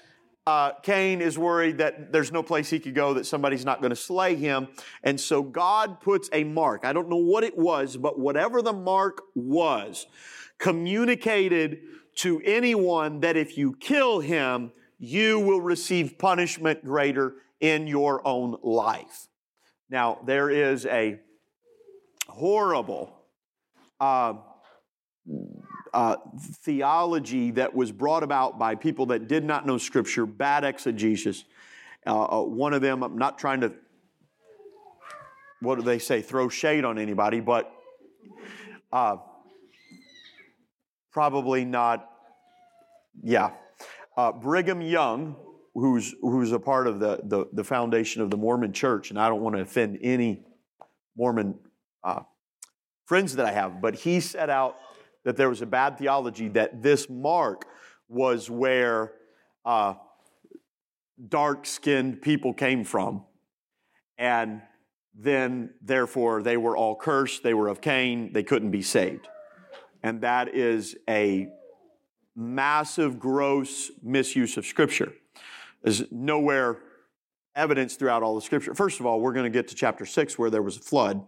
uh, 0.46 0.72
Cain 0.82 1.20
is 1.20 1.36
worried 1.36 1.78
that 1.78 2.12
there's 2.12 2.30
no 2.30 2.42
place 2.42 2.70
he 2.70 2.78
could 2.78 2.94
go, 2.94 3.14
that 3.14 3.26
somebody's 3.26 3.64
not 3.64 3.80
going 3.80 3.90
to 3.90 3.96
slay 3.96 4.36
him. 4.36 4.68
And 5.02 5.20
so 5.20 5.42
God 5.42 6.00
puts 6.00 6.28
a 6.32 6.44
mark. 6.44 6.84
I 6.84 6.92
don't 6.92 7.08
know 7.08 7.16
what 7.16 7.44
it 7.44 7.58
was, 7.58 7.96
but 7.96 8.18
whatever 8.18 8.62
the 8.62 8.72
mark 8.72 9.22
was, 9.34 10.06
communicated 10.58 11.80
to 12.16 12.40
anyone 12.44 13.20
that 13.20 13.36
if 13.36 13.56
you 13.58 13.74
kill 13.76 14.20
him, 14.20 14.72
you 14.98 15.38
will 15.38 15.60
receive 15.60 16.18
punishment 16.18 16.84
greater 16.84 17.34
in 17.60 17.86
your 17.86 18.26
own 18.26 18.56
life. 18.62 19.28
Now, 19.90 20.18
there 20.24 20.50
is 20.50 20.86
a 20.86 21.20
horrible 22.28 23.12
uh, 24.00 24.34
uh, 25.92 26.16
theology 26.62 27.52
that 27.52 27.74
was 27.74 27.92
brought 27.92 28.22
about 28.22 28.58
by 28.58 28.74
people 28.74 29.06
that 29.06 29.28
did 29.28 29.44
not 29.44 29.66
know 29.66 29.78
Scripture, 29.78 30.26
bad 30.26 30.64
exegesis. 30.64 31.44
Uh, 32.06 32.40
uh, 32.40 32.42
one 32.42 32.72
of 32.72 32.82
them, 32.82 33.02
I'm 33.02 33.18
not 33.18 33.38
trying 33.38 33.60
to, 33.60 33.72
what 35.60 35.76
do 35.76 35.82
they 35.82 35.98
say, 35.98 36.20
throw 36.22 36.48
shade 36.48 36.84
on 36.84 36.98
anybody, 36.98 37.40
but 37.40 37.72
uh, 38.92 39.16
probably 41.16 41.64
not, 41.64 42.10
yeah. 43.22 43.52
Uh, 44.18 44.30
Brigham 44.30 44.82
Young, 44.82 45.34
who's, 45.72 46.14
who's 46.20 46.52
a 46.52 46.58
part 46.58 46.86
of 46.86 47.00
the, 47.00 47.20
the, 47.24 47.46
the 47.54 47.64
foundation 47.64 48.20
of 48.20 48.30
the 48.30 48.36
Mormon 48.36 48.74
church, 48.74 49.08
and 49.08 49.18
I 49.18 49.30
don't 49.30 49.40
want 49.40 49.56
to 49.56 49.62
offend 49.62 49.98
any 50.02 50.44
Mormon 51.16 51.58
uh, 52.04 52.20
friends 53.06 53.34
that 53.36 53.46
I 53.46 53.52
have, 53.52 53.80
but 53.80 53.94
he 53.94 54.20
set 54.20 54.50
out 54.50 54.76
that 55.24 55.38
there 55.38 55.48
was 55.48 55.62
a 55.62 55.66
bad 55.66 55.96
theology 55.96 56.48
that 56.48 56.82
this 56.82 57.08
mark 57.08 57.64
was 58.10 58.50
where 58.50 59.12
uh, 59.64 59.94
dark 61.26 61.64
skinned 61.64 62.20
people 62.20 62.52
came 62.52 62.84
from. 62.84 63.24
And 64.18 64.60
then, 65.14 65.70
therefore, 65.80 66.42
they 66.42 66.58
were 66.58 66.76
all 66.76 66.94
cursed. 66.94 67.42
They 67.42 67.54
were 67.54 67.68
of 67.68 67.80
Cain. 67.80 68.34
They 68.34 68.42
couldn't 68.42 68.70
be 68.70 68.82
saved. 68.82 69.28
And 70.02 70.20
that 70.20 70.54
is 70.54 70.96
a 71.08 71.48
massive, 72.34 73.18
gross 73.18 73.90
misuse 74.02 74.56
of 74.56 74.66
Scripture. 74.66 75.12
There's 75.82 76.10
nowhere 76.12 76.78
evidence 77.54 77.96
throughout 77.96 78.22
all 78.22 78.34
the 78.34 78.42
Scripture. 78.42 78.74
First 78.74 79.00
of 79.00 79.06
all, 79.06 79.20
we're 79.20 79.32
going 79.32 79.44
to 79.44 79.50
get 79.50 79.68
to 79.68 79.74
chapter 79.74 80.04
6 80.04 80.38
where 80.38 80.50
there 80.50 80.62
was 80.62 80.76
a 80.76 80.80
flood 80.80 81.24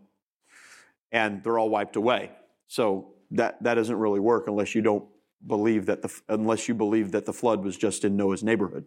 and 1.10 1.42
they're 1.42 1.58
all 1.58 1.70
wiped 1.70 1.96
away. 1.96 2.30
So 2.66 3.14
that, 3.30 3.62
that 3.62 3.74
doesn't 3.74 3.96
really 3.96 4.20
work 4.20 4.46
unless 4.46 4.74
you 4.74 4.82
don't 4.82 5.04
believe 5.46 5.86
that 5.86 6.02
the, 6.02 6.20
unless 6.28 6.68
you 6.68 6.74
believe 6.74 7.12
that 7.12 7.24
the 7.24 7.32
flood 7.32 7.64
was 7.64 7.76
just 7.76 8.04
in 8.04 8.16
Noah's 8.16 8.42
neighborhood. 8.42 8.84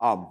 Um, 0.00 0.28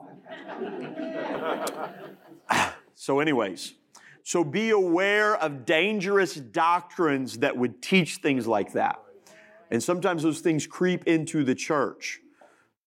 so, 2.95 3.19
anyways, 3.19 3.75
so 4.23 4.43
be 4.43 4.69
aware 4.69 5.35
of 5.35 5.65
dangerous 5.65 6.35
doctrines 6.35 7.39
that 7.39 7.57
would 7.57 7.81
teach 7.81 8.17
things 8.17 8.47
like 8.47 8.73
that. 8.73 8.99
And 9.71 9.81
sometimes 9.81 10.23
those 10.23 10.41
things 10.41 10.67
creep 10.67 11.07
into 11.07 11.43
the 11.43 11.55
church. 11.55 12.19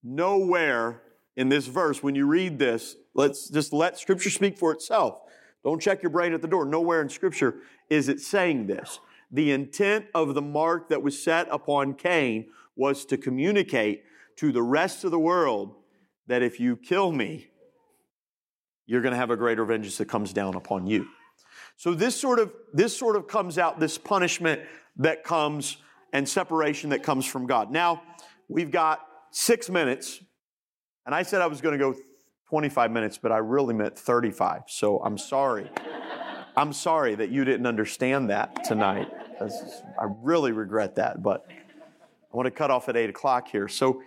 Nowhere 0.03 1.03
in 1.37 1.49
this 1.49 1.67
verse, 1.67 2.03
when 2.03 2.15
you 2.15 2.27
read 2.27 2.59
this, 2.59 2.97
let's 3.15 3.49
just 3.49 3.73
let 3.73 3.99
Scripture 3.99 4.31
speak 4.31 4.59
for 4.59 4.71
itself. 4.71 5.21
Don't 5.65 5.81
check 5.81 6.03
your 6.03 6.11
brain 6.11 6.35
at 6.35 6.43
the 6.43 6.49
door. 6.49 6.67
Nowhere 6.67 7.01
in 7.01 7.09
Scripture 7.09 7.57
is 7.89 8.09
it 8.09 8.21
saying 8.21 8.67
this. 8.67 9.01
The 9.31 9.51
intent 9.51 10.07
of 10.15 10.35
the 10.35 10.43
mark 10.43 10.91
that 10.91 11.03
was 11.03 11.21
set 11.21 11.49
upon 11.51 11.95
Cain 11.95 12.47
was 12.77 13.05
to 13.07 13.17
communicate 13.17 14.05
to 14.37 14.53
the 14.53 14.63
rest 14.63 15.05
of 15.05 15.11
the 15.11 15.19
world 15.19 15.75
that 16.27 16.43
if 16.43 16.61
you 16.61 16.77
kill 16.77 17.11
me, 17.13 17.49
you're 18.87 19.01
going 19.01 19.13
to 19.13 19.19
have 19.19 19.31
a 19.31 19.37
greater 19.37 19.65
vengeance 19.65 19.97
that 19.99 20.09
comes 20.09 20.33
down 20.33 20.55
upon 20.55 20.87
you. 20.87 21.07
So 21.77 21.95
this 21.95 22.19
sort 22.19 22.39
of 22.39 22.53
this 22.73 22.97
sort 22.97 23.17
of 23.17 23.27
comes 23.27 23.59
out 23.59 23.81
this 23.81 23.99
punishment 23.99 24.63
that 24.97 25.25
comes 25.25 25.77
and 26.13 26.29
separation 26.29 26.91
that 26.91 27.03
comes 27.03 27.27
from 27.27 27.47
God. 27.47 27.71
Now, 27.71 28.03
we've 28.49 28.71
got 28.71 29.01
6 29.33 29.69
minutes 29.69 30.21
and 31.07 31.15
I 31.15 31.23
said 31.23 31.41
I 31.41 31.47
was 31.49 31.61
going 31.61 31.77
to 31.77 31.79
go 31.79 31.95
25 32.49 32.91
minutes, 32.91 33.19
but 33.19 33.33
I 33.33 33.39
really 33.39 33.75
meant 33.75 33.99
35. 33.99 34.63
So 34.69 34.99
I'm 34.99 35.19
sorry. 35.19 35.71
I'm 36.57 36.73
sorry 36.73 37.17
that 37.17 37.31
you 37.31 37.45
didn't 37.45 37.67
understand 37.67 38.31
that 38.31 38.65
tonight. 38.65 39.09
I 39.41 40.07
really 40.23 40.53
regret 40.53 40.95
that, 40.97 41.23
but 41.23 41.47
I 41.51 42.37
want 42.37 42.47
to 42.47 42.51
cut 42.51 42.71
off 42.71 42.89
at 42.89 42.97
8 42.97 43.11
o'clock 43.11 43.49
here. 43.49 43.69
So, 43.69 44.03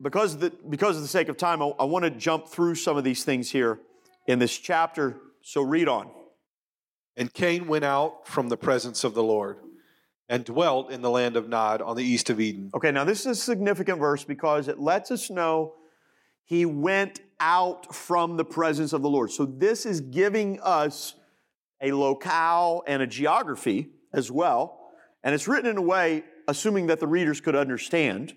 because 0.00 0.38
the, 0.38 0.50
because 0.68 0.96
of 0.96 1.02
the 1.02 1.08
sake 1.08 1.28
of 1.28 1.36
time, 1.36 1.60
I, 1.62 1.66
I 1.80 1.84
want 1.84 2.04
to 2.04 2.10
jump 2.10 2.48
through 2.48 2.76
some 2.76 2.96
of 2.96 3.04
these 3.04 3.24
things 3.24 3.50
here 3.50 3.80
in 4.26 4.38
this 4.38 4.56
chapter. 4.56 5.16
So, 5.42 5.62
read 5.62 5.88
on. 5.88 6.10
And 7.20 7.32
Cain 7.34 7.66
went 7.66 7.84
out 7.84 8.26
from 8.26 8.48
the 8.48 8.56
presence 8.56 9.04
of 9.04 9.12
the 9.12 9.22
Lord 9.22 9.58
and 10.30 10.42
dwelt 10.42 10.90
in 10.90 11.02
the 11.02 11.10
land 11.10 11.36
of 11.36 11.50
Nod 11.50 11.82
on 11.82 11.94
the 11.94 12.02
east 12.02 12.30
of 12.30 12.40
Eden. 12.40 12.70
Okay, 12.74 12.90
now 12.90 13.04
this 13.04 13.20
is 13.20 13.26
a 13.26 13.34
significant 13.34 13.98
verse 13.98 14.24
because 14.24 14.68
it 14.68 14.78
lets 14.78 15.10
us 15.10 15.28
know 15.28 15.74
he 16.46 16.64
went 16.64 17.20
out 17.38 17.94
from 17.94 18.38
the 18.38 18.44
presence 18.44 18.94
of 18.94 19.02
the 19.02 19.10
Lord. 19.10 19.30
So 19.30 19.44
this 19.44 19.84
is 19.84 20.00
giving 20.00 20.60
us 20.62 21.14
a 21.82 21.92
locale 21.92 22.82
and 22.86 23.02
a 23.02 23.06
geography 23.06 23.90
as 24.14 24.30
well. 24.30 24.90
And 25.22 25.34
it's 25.34 25.46
written 25.46 25.68
in 25.68 25.76
a 25.76 25.82
way, 25.82 26.24
assuming 26.48 26.86
that 26.86 27.00
the 27.00 27.06
readers 27.06 27.42
could 27.42 27.54
understand. 27.54 28.32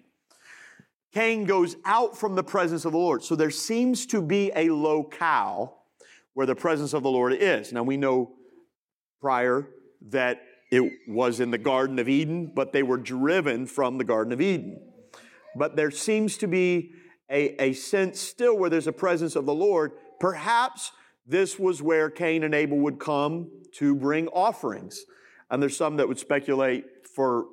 Cain 1.14 1.46
goes 1.46 1.78
out 1.86 2.18
from 2.18 2.36
the 2.36 2.44
presence 2.44 2.84
of 2.84 2.92
the 2.92 2.98
Lord. 2.98 3.24
So 3.24 3.38
there 3.38 3.50
seems 3.50 4.06
to 4.08 4.22
be 4.22 4.52
a 4.54 4.72
locale 4.72 5.86
where 6.34 6.46
the 6.46 6.56
presence 6.56 6.92
of 6.92 7.02
the 7.02 7.12
Lord 7.12 7.32
is. 7.32 7.72
Now 7.72 7.84
we 7.84 7.96
know 7.96 8.34
prior 9.24 9.70
that 10.10 10.42
it 10.70 10.92
was 11.08 11.40
in 11.40 11.50
the 11.50 11.58
Garden 11.58 11.98
of 11.98 12.10
Eden, 12.10 12.52
but 12.54 12.74
they 12.74 12.84
were 12.84 12.98
driven 12.98 13.66
from 13.66 13.98
the 13.98 14.04
Garden 14.04 14.34
of 14.34 14.42
Eden. 14.42 14.82
But 15.56 15.78
there 15.78 15.92
seems 15.92 16.36
to 16.40 16.48
be 16.48 16.92
a, 17.32 17.70
a 17.70 17.74
sense 17.74 18.20
still 18.20 18.58
where 18.58 18.70
there's 18.70 18.88
a 18.88 18.92
presence 18.92 19.38
of 19.38 19.46
the 19.46 19.54
Lord. 19.54 19.94
Perhaps 20.20 20.92
this 21.26 21.58
was 21.58 21.82
where 21.82 22.10
Cain 22.10 22.44
and 22.44 22.54
Abel 22.54 22.78
would 22.80 23.00
come 23.00 23.50
to 23.76 23.96
bring 23.96 24.28
offerings. 24.28 25.06
And 25.50 25.62
there's 25.62 25.78
some 25.78 25.96
that 25.98 26.08
would 26.10 26.20
speculate 26.20 26.84
for, 27.16 27.46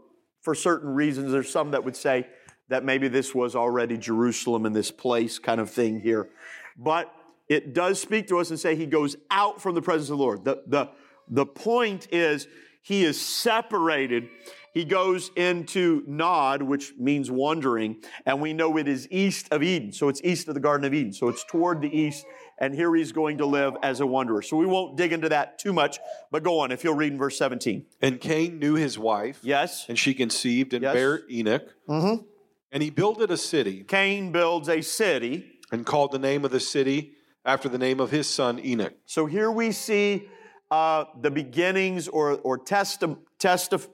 for 0.42 0.56
certain 0.56 0.90
reasons. 0.90 1.30
There's 1.30 1.52
some 1.52 1.70
that 1.70 1.84
would 1.84 1.96
say 1.96 2.26
that 2.68 2.84
maybe 2.84 3.06
this 3.06 3.32
was 3.32 3.54
already 3.54 3.96
Jerusalem 3.96 4.66
in 4.66 4.72
this 4.72 4.90
place 4.90 5.38
kind 5.38 5.60
of 5.60 5.70
thing 5.70 6.00
here. 6.00 6.30
But 6.76 7.14
it 7.48 7.74
does 7.74 8.00
speak 8.00 8.26
to 8.28 8.38
us 8.38 8.50
and 8.50 8.58
say 8.58 8.74
he 8.74 8.86
goes 8.86 9.14
out 9.30 9.62
from 9.62 9.76
the 9.76 9.82
presence 9.82 10.10
of 10.10 10.18
the 10.18 10.24
Lord. 10.24 10.44
The, 10.44 10.62
the, 10.66 10.88
the 11.30 11.46
point 11.46 12.08
is 12.12 12.46
he 12.82 13.04
is 13.04 13.20
separated 13.20 14.28
he 14.72 14.84
goes 14.84 15.30
into 15.34 16.04
Nod, 16.06 16.62
which 16.62 16.92
means 16.96 17.30
wandering, 17.30 17.96
and 18.24 18.40
we 18.40 18.52
know 18.52 18.76
it 18.76 18.86
is 18.86 19.08
east 19.10 19.48
of 19.50 19.62
Eden. 19.62 19.92
So 19.92 20.08
it's 20.08 20.20
east 20.22 20.46
of 20.46 20.54
the 20.54 20.60
Garden 20.60 20.86
of 20.86 20.94
Eden. 20.94 21.12
So 21.12 21.28
it's 21.28 21.42
toward 21.44 21.80
the 21.80 21.88
east, 21.88 22.24
and 22.58 22.72
here 22.72 22.94
he's 22.94 23.10
going 23.10 23.38
to 23.38 23.46
live 23.46 23.74
as 23.82 23.98
a 24.00 24.06
wanderer. 24.06 24.42
So 24.42 24.56
we 24.56 24.66
won't 24.66 24.96
dig 24.96 25.12
into 25.12 25.28
that 25.30 25.58
too 25.58 25.72
much, 25.72 25.98
but 26.30 26.44
go 26.44 26.60
on 26.60 26.70
if 26.70 26.84
you'll 26.84 26.94
read 26.94 27.12
in 27.12 27.18
verse 27.18 27.36
17. 27.36 27.84
And 28.00 28.20
Cain 28.20 28.60
knew 28.60 28.74
his 28.74 28.96
wife. 28.96 29.40
Yes. 29.42 29.86
And 29.88 29.98
she 29.98 30.14
conceived 30.14 30.72
and 30.72 30.82
Yes. 30.84 30.94
bare 30.94 31.22
Enoch. 31.28 31.66
Mm-hmm. 31.88 32.22
And 32.72 32.82
he 32.84 32.90
builded 32.90 33.32
a 33.32 33.36
city 33.36 33.82
Cain 33.82 34.30
builds 34.30 34.68
a 34.68 34.80
city. 34.82 35.58
and 35.72 35.84
called 35.84 36.12
the 36.12 36.18
name 36.20 36.44
of 36.44 36.52
the 36.52 36.60
city 36.60 37.14
after 37.44 37.68
the 37.68 37.78
name 37.78 37.98
of 37.98 38.12
his 38.12 38.28
son 38.28 38.64
Enoch. 38.64 38.94
So 39.06 39.26
here 39.26 39.50
we 39.50 39.72
see 39.72 40.28
uh, 40.70 41.04
the 41.20 41.30
beginnings 41.30 42.08
or, 42.08 42.38
or 42.38 42.58
testi- 42.58 43.18
testi- 43.38 43.88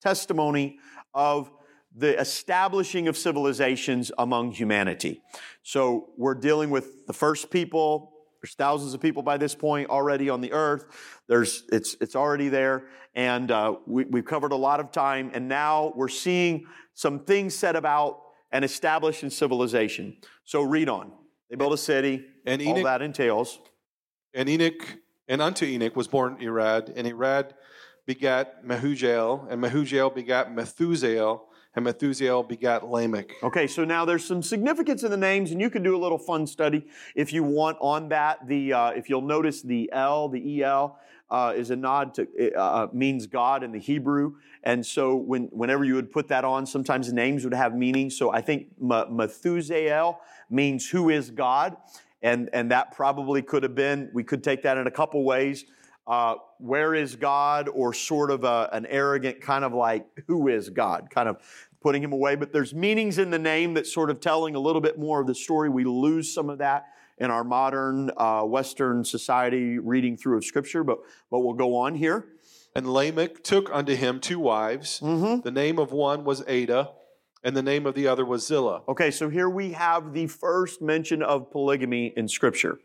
testimony 0.00 0.78
of 1.14 1.50
the 1.94 2.18
establishing 2.18 3.08
of 3.08 3.16
civilizations 3.16 4.10
among 4.16 4.52
humanity. 4.52 5.22
So 5.62 6.10
we're 6.16 6.34
dealing 6.34 6.70
with 6.70 7.06
the 7.06 7.12
first 7.12 7.50
people. 7.50 8.12
There's 8.40 8.54
thousands 8.54 8.94
of 8.94 9.00
people 9.00 9.22
by 9.22 9.36
this 9.36 9.54
point 9.54 9.90
already 9.90 10.30
on 10.30 10.40
the 10.40 10.52
earth. 10.52 10.86
There's 11.28 11.64
it's 11.70 11.96
it's 12.00 12.16
already 12.16 12.48
there, 12.48 12.88
and 13.14 13.50
uh, 13.50 13.76
we, 13.86 14.04
we've 14.04 14.24
covered 14.24 14.52
a 14.52 14.56
lot 14.56 14.80
of 14.80 14.90
time. 14.90 15.30
And 15.34 15.48
now 15.48 15.92
we're 15.94 16.08
seeing 16.08 16.66
some 16.94 17.20
things 17.20 17.54
said 17.54 17.76
about 17.76 18.20
and 18.50 18.64
established 18.64 19.22
in 19.22 19.30
civilization. 19.30 20.16
So 20.44 20.62
read 20.62 20.88
on. 20.88 21.12
They 21.50 21.56
built 21.56 21.72
a 21.72 21.78
city. 21.78 22.24
And 22.46 22.60
all 22.66 22.82
that 22.84 23.02
entails. 23.02 23.58
And 24.34 24.48
Enoch, 24.48 24.96
and 25.32 25.40
unto 25.40 25.64
Enoch 25.64 25.96
was 25.96 26.06
born 26.08 26.36
Irad, 26.42 26.92
and 26.94 27.08
Irad 27.08 27.52
begat 28.04 28.62
Mehujael, 28.62 29.50
and 29.50 29.64
Mehujael 29.64 30.14
begat 30.14 30.54
Methusael, 30.54 31.40
and 31.74 31.86
Methusael 31.86 32.46
begat 32.46 32.86
Lamech. 32.86 33.32
Okay, 33.42 33.66
so 33.66 33.82
now 33.82 34.04
there's 34.04 34.26
some 34.26 34.42
significance 34.42 35.04
in 35.04 35.10
the 35.10 35.16
names, 35.16 35.50
and 35.50 35.58
you 35.58 35.70
can 35.70 35.82
do 35.82 35.96
a 35.96 36.00
little 36.00 36.18
fun 36.18 36.46
study 36.46 36.86
if 37.14 37.32
you 37.32 37.42
want 37.42 37.78
on 37.80 38.10
that. 38.10 38.46
The 38.46 38.74
uh, 38.74 38.90
if 38.90 39.08
you'll 39.08 39.22
notice 39.22 39.62
the 39.62 39.88
L, 39.90 40.28
the 40.28 40.62
El, 40.62 40.98
uh, 41.30 41.54
is 41.56 41.70
a 41.70 41.76
nod 41.76 42.12
to 42.16 42.54
uh, 42.54 42.88
means 42.92 43.26
God 43.26 43.62
in 43.62 43.72
the 43.72 43.80
Hebrew, 43.80 44.34
and 44.62 44.84
so 44.84 45.16
when 45.16 45.44
whenever 45.44 45.82
you 45.82 45.94
would 45.94 46.12
put 46.12 46.28
that 46.28 46.44
on, 46.44 46.66
sometimes 46.66 47.06
the 47.06 47.14
names 47.14 47.42
would 47.44 47.54
have 47.54 47.74
meaning. 47.74 48.10
So 48.10 48.30
I 48.30 48.42
think 48.42 48.66
Ma- 48.78 49.06
Methusael 49.06 50.18
means 50.50 50.90
who 50.90 51.08
is 51.08 51.30
God, 51.30 51.78
and 52.22 52.50
and 52.52 52.70
that 52.70 52.94
probably 52.94 53.42
could 53.42 53.62
have 53.62 53.74
been. 53.74 54.10
We 54.12 54.24
could 54.24 54.42
take 54.42 54.62
that 54.62 54.76
in 54.78 54.86
a 54.86 54.90
couple 54.90 55.24
ways. 55.24 55.64
Uh, 56.04 56.34
where 56.58 56.96
is 56.96 57.14
God, 57.14 57.68
or 57.68 57.94
sort 57.94 58.32
of 58.32 58.42
a, 58.42 58.68
an 58.72 58.86
arrogant 58.86 59.40
kind 59.40 59.64
of 59.64 59.72
like, 59.72 60.04
who 60.26 60.48
is 60.48 60.68
God, 60.68 61.08
kind 61.10 61.28
of 61.28 61.36
putting 61.80 62.02
him 62.02 62.12
away. 62.12 62.34
But 62.34 62.52
there's 62.52 62.74
meanings 62.74 63.18
in 63.18 63.30
the 63.30 63.38
name 63.38 63.74
that's 63.74 63.92
sort 63.92 64.10
of 64.10 64.18
telling 64.18 64.56
a 64.56 64.58
little 64.58 64.80
bit 64.80 64.98
more 64.98 65.20
of 65.20 65.28
the 65.28 65.34
story. 65.34 65.68
We 65.68 65.84
lose 65.84 66.32
some 66.34 66.50
of 66.50 66.58
that 66.58 66.86
in 67.18 67.30
our 67.30 67.44
modern 67.44 68.10
uh, 68.16 68.42
Western 68.42 69.04
society 69.04 69.78
reading 69.78 70.16
through 70.16 70.38
of 70.38 70.44
Scripture, 70.44 70.82
but, 70.82 70.98
but 71.30 71.38
we'll 71.40 71.54
go 71.54 71.76
on 71.76 71.94
here. 71.94 72.26
And 72.74 72.92
Lamech 72.92 73.44
took 73.44 73.70
unto 73.72 73.94
him 73.94 74.18
two 74.18 74.40
wives. 74.40 74.98
Mm-hmm. 75.00 75.42
The 75.42 75.50
name 75.50 75.78
of 75.78 75.92
one 75.92 76.24
was 76.24 76.40
Adah, 76.48 76.90
and 77.42 77.56
the 77.56 77.62
name 77.62 77.86
of 77.86 77.94
the 77.94 78.06
other 78.06 78.24
was 78.24 78.46
Zillah. 78.46 78.82
Okay, 78.88 79.10
so 79.10 79.28
here 79.28 79.48
we 79.48 79.72
have 79.72 80.12
the 80.12 80.26
first 80.26 80.80
mention 80.80 81.22
of 81.22 81.50
polygamy 81.50 82.12
in 82.16 82.28
Scripture. 82.28 82.78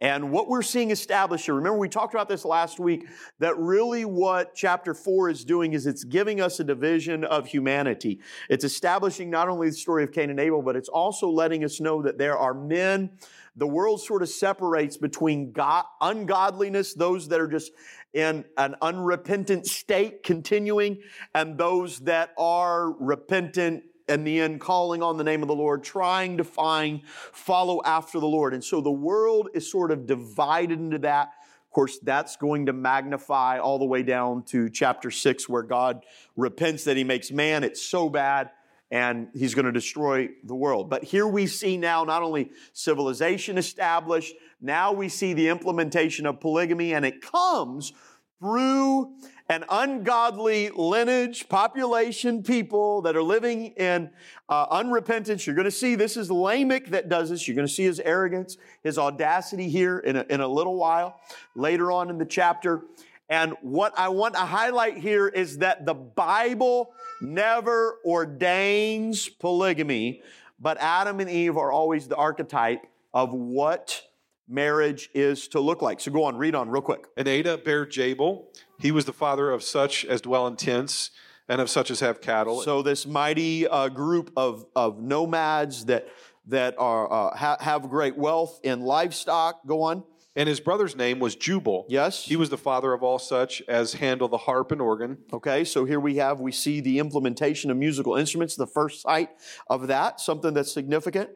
And 0.00 0.30
what 0.30 0.48
we're 0.48 0.62
seeing 0.62 0.90
established 0.90 1.46
here, 1.46 1.54
remember 1.54 1.78
we 1.78 1.88
talked 1.88 2.12
about 2.12 2.28
this 2.28 2.44
last 2.44 2.78
week, 2.78 3.06
that 3.38 3.56
really 3.56 4.04
what 4.04 4.54
chapter 4.54 4.92
4 4.92 5.30
is 5.30 5.44
doing 5.44 5.72
is 5.72 5.86
it's 5.86 6.04
giving 6.04 6.40
us 6.40 6.60
a 6.60 6.64
division 6.64 7.24
of 7.24 7.46
humanity. 7.46 8.20
It's 8.50 8.64
establishing 8.64 9.30
not 9.30 9.48
only 9.48 9.70
the 9.70 9.76
story 9.76 10.04
of 10.04 10.12
Cain 10.12 10.28
and 10.28 10.38
Abel, 10.38 10.60
but 10.60 10.76
it's 10.76 10.90
also 10.90 11.30
letting 11.30 11.64
us 11.64 11.80
know 11.80 12.02
that 12.02 12.18
there 12.18 12.36
are 12.36 12.52
men. 12.52 13.10
The 13.56 13.66
world 13.66 14.02
sort 14.02 14.20
of 14.20 14.28
separates 14.28 14.98
between 14.98 15.52
God, 15.52 15.86
ungodliness, 16.02 16.92
those 16.92 17.28
that 17.28 17.40
are 17.40 17.48
just 17.48 17.72
in 18.12 18.44
an 18.56 18.76
unrepentant 18.80 19.66
state 19.66 20.22
continuing, 20.22 20.98
and 21.34 21.58
those 21.58 21.98
that 22.00 22.30
are 22.38 22.92
repentant 22.92 23.84
and 24.08 24.26
the 24.26 24.40
end 24.40 24.60
calling 24.60 25.02
on 25.02 25.16
the 25.16 25.24
name 25.24 25.42
of 25.42 25.48
the 25.48 25.54
Lord, 25.54 25.82
trying 25.82 26.36
to 26.36 26.44
find, 26.44 27.00
follow 27.32 27.82
after 27.84 28.20
the 28.20 28.26
Lord. 28.26 28.54
And 28.54 28.62
so 28.62 28.80
the 28.80 28.90
world 28.90 29.48
is 29.52 29.70
sort 29.70 29.90
of 29.90 30.06
divided 30.06 30.78
into 30.78 30.98
that. 31.00 31.32
Of 31.64 31.70
course, 31.72 31.98
that's 31.98 32.36
going 32.36 32.66
to 32.66 32.72
magnify 32.72 33.58
all 33.58 33.78
the 33.78 33.84
way 33.84 34.02
down 34.02 34.44
to 34.44 34.70
chapter 34.70 35.10
six, 35.10 35.48
where 35.48 35.64
God 35.64 36.06
repents 36.36 36.84
that 36.84 36.96
he 36.96 37.04
makes 37.04 37.30
man. 37.32 37.64
It's 37.64 37.82
so 37.82 38.08
bad, 38.08 38.50
and 38.92 39.28
he's 39.34 39.54
going 39.54 39.66
to 39.66 39.72
destroy 39.72 40.28
the 40.44 40.54
world. 40.54 40.88
But 40.88 41.02
here 41.02 41.26
we 41.26 41.48
see 41.48 41.76
now 41.76 42.04
not 42.04 42.22
only 42.22 42.52
civilization 42.72 43.58
established, 43.58 44.34
now 44.60 44.92
we 44.92 45.08
see 45.08 45.32
the 45.32 45.48
implementation 45.48 46.26
of 46.26 46.40
polygamy, 46.40 46.94
and 46.94 47.04
it 47.04 47.20
comes 47.20 47.92
through 48.38 49.14
an 49.48 49.64
ungodly 49.70 50.70
lineage, 50.70 51.48
population, 51.48 52.42
people 52.42 53.00
that 53.02 53.16
are 53.16 53.22
living 53.22 53.66
in 53.76 54.10
uh, 54.48 54.66
unrepentance. 54.68 55.46
You're 55.46 55.54
going 55.54 55.66
to 55.66 55.70
see 55.70 55.94
this 55.94 56.16
is 56.16 56.30
Lamech 56.30 56.86
that 56.88 57.08
does 57.08 57.30
this. 57.30 57.46
You're 57.46 57.54
going 57.54 57.68
to 57.68 57.72
see 57.72 57.84
his 57.84 58.00
arrogance, 58.00 58.56
his 58.82 58.98
audacity 58.98 59.68
here 59.68 59.98
in 60.00 60.16
a, 60.16 60.26
in 60.28 60.40
a 60.40 60.48
little 60.48 60.76
while 60.76 61.20
later 61.54 61.92
on 61.92 62.10
in 62.10 62.18
the 62.18 62.26
chapter. 62.26 62.82
And 63.28 63.54
what 63.62 63.96
I 63.96 64.08
want 64.08 64.34
to 64.34 64.40
highlight 64.40 64.98
here 64.98 65.28
is 65.28 65.58
that 65.58 65.86
the 65.86 65.94
Bible 65.94 66.92
never 67.20 67.98
ordains 68.04 69.28
polygamy, 69.28 70.22
but 70.60 70.76
Adam 70.78 71.20
and 71.20 71.30
Eve 71.30 71.56
are 71.56 71.72
always 71.72 72.08
the 72.08 72.16
archetype 72.16 72.86
of 73.14 73.32
what 73.32 74.05
marriage 74.48 75.10
is 75.14 75.48
to 75.48 75.60
look 75.60 75.82
like. 75.82 76.00
So 76.00 76.10
go 76.10 76.24
on, 76.24 76.36
read 76.36 76.54
on 76.54 76.68
real 76.68 76.82
quick. 76.82 77.06
And 77.16 77.26
Adah 77.26 77.58
bare 77.58 77.86
Jabal. 77.86 78.48
He 78.78 78.92
was 78.92 79.04
the 79.04 79.12
father 79.12 79.50
of 79.50 79.62
such 79.62 80.04
as 80.04 80.20
dwell 80.20 80.46
in 80.46 80.56
tents 80.56 81.10
and 81.48 81.60
of 81.60 81.70
such 81.70 81.90
as 81.90 82.00
have 82.00 82.20
cattle. 82.20 82.62
So 82.62 82.82
this 82.82 83.06
mighty 83.06 83.66
uh, 83.66 83.88
group 83.88 84.32
of, 84.36 84.66
of 84.74 85.00
nomads 85.00 85.86
that 85.86 86.08
that 86.48 86.76
are 86.78 87.12
uh, 87.12 87.36
ha- 87.36 87.56
have 87.58 87.90
great 87.90 88.16
wealth 88.16 88.60
in 88.62 88.80
livestock. 88.80 89.66
Go 89.66 89.82
on. 89.82 90.04
And 90.36 90.50
his 90.50 90.60
brother's 90.60 90.94
name 90.94 91.18
was 91.18 91.34
Jubal. 91.34 91.86
Yes. 91.88 92.26
He 92.26 92.36
was 92.36 92.50
the 92.50 92.58
father 92.58 92.92
of 92.92 93.02
all 93.02 93.18
such 93.18 93.62
as 93.68 93.94
handle 93.94 94.28
the 94.28 94.36
harp 94.36 94.70
and 94.70 94.82
organ. 94.82 95.16
Okay, 95.32 95.64
so 95.64 95.86
here 95.86 95.98
we 95.98 96.16
have, 96.16 96.40
we 96.40 96.52
see 96.52 96.80
the 96.80 96.98
implementation 96.98 97.70
of 97.70 97.78
musical 97.78 98.16
instruments, 98.16 98.54
the 98.54 98.66
first 98.66 99.00
sight 99.00 99.30
of 99.70 99.86
that, 99.86 100.20
something 100.20 100.52
that's 100.52 100.70
significant. 100.70 101.30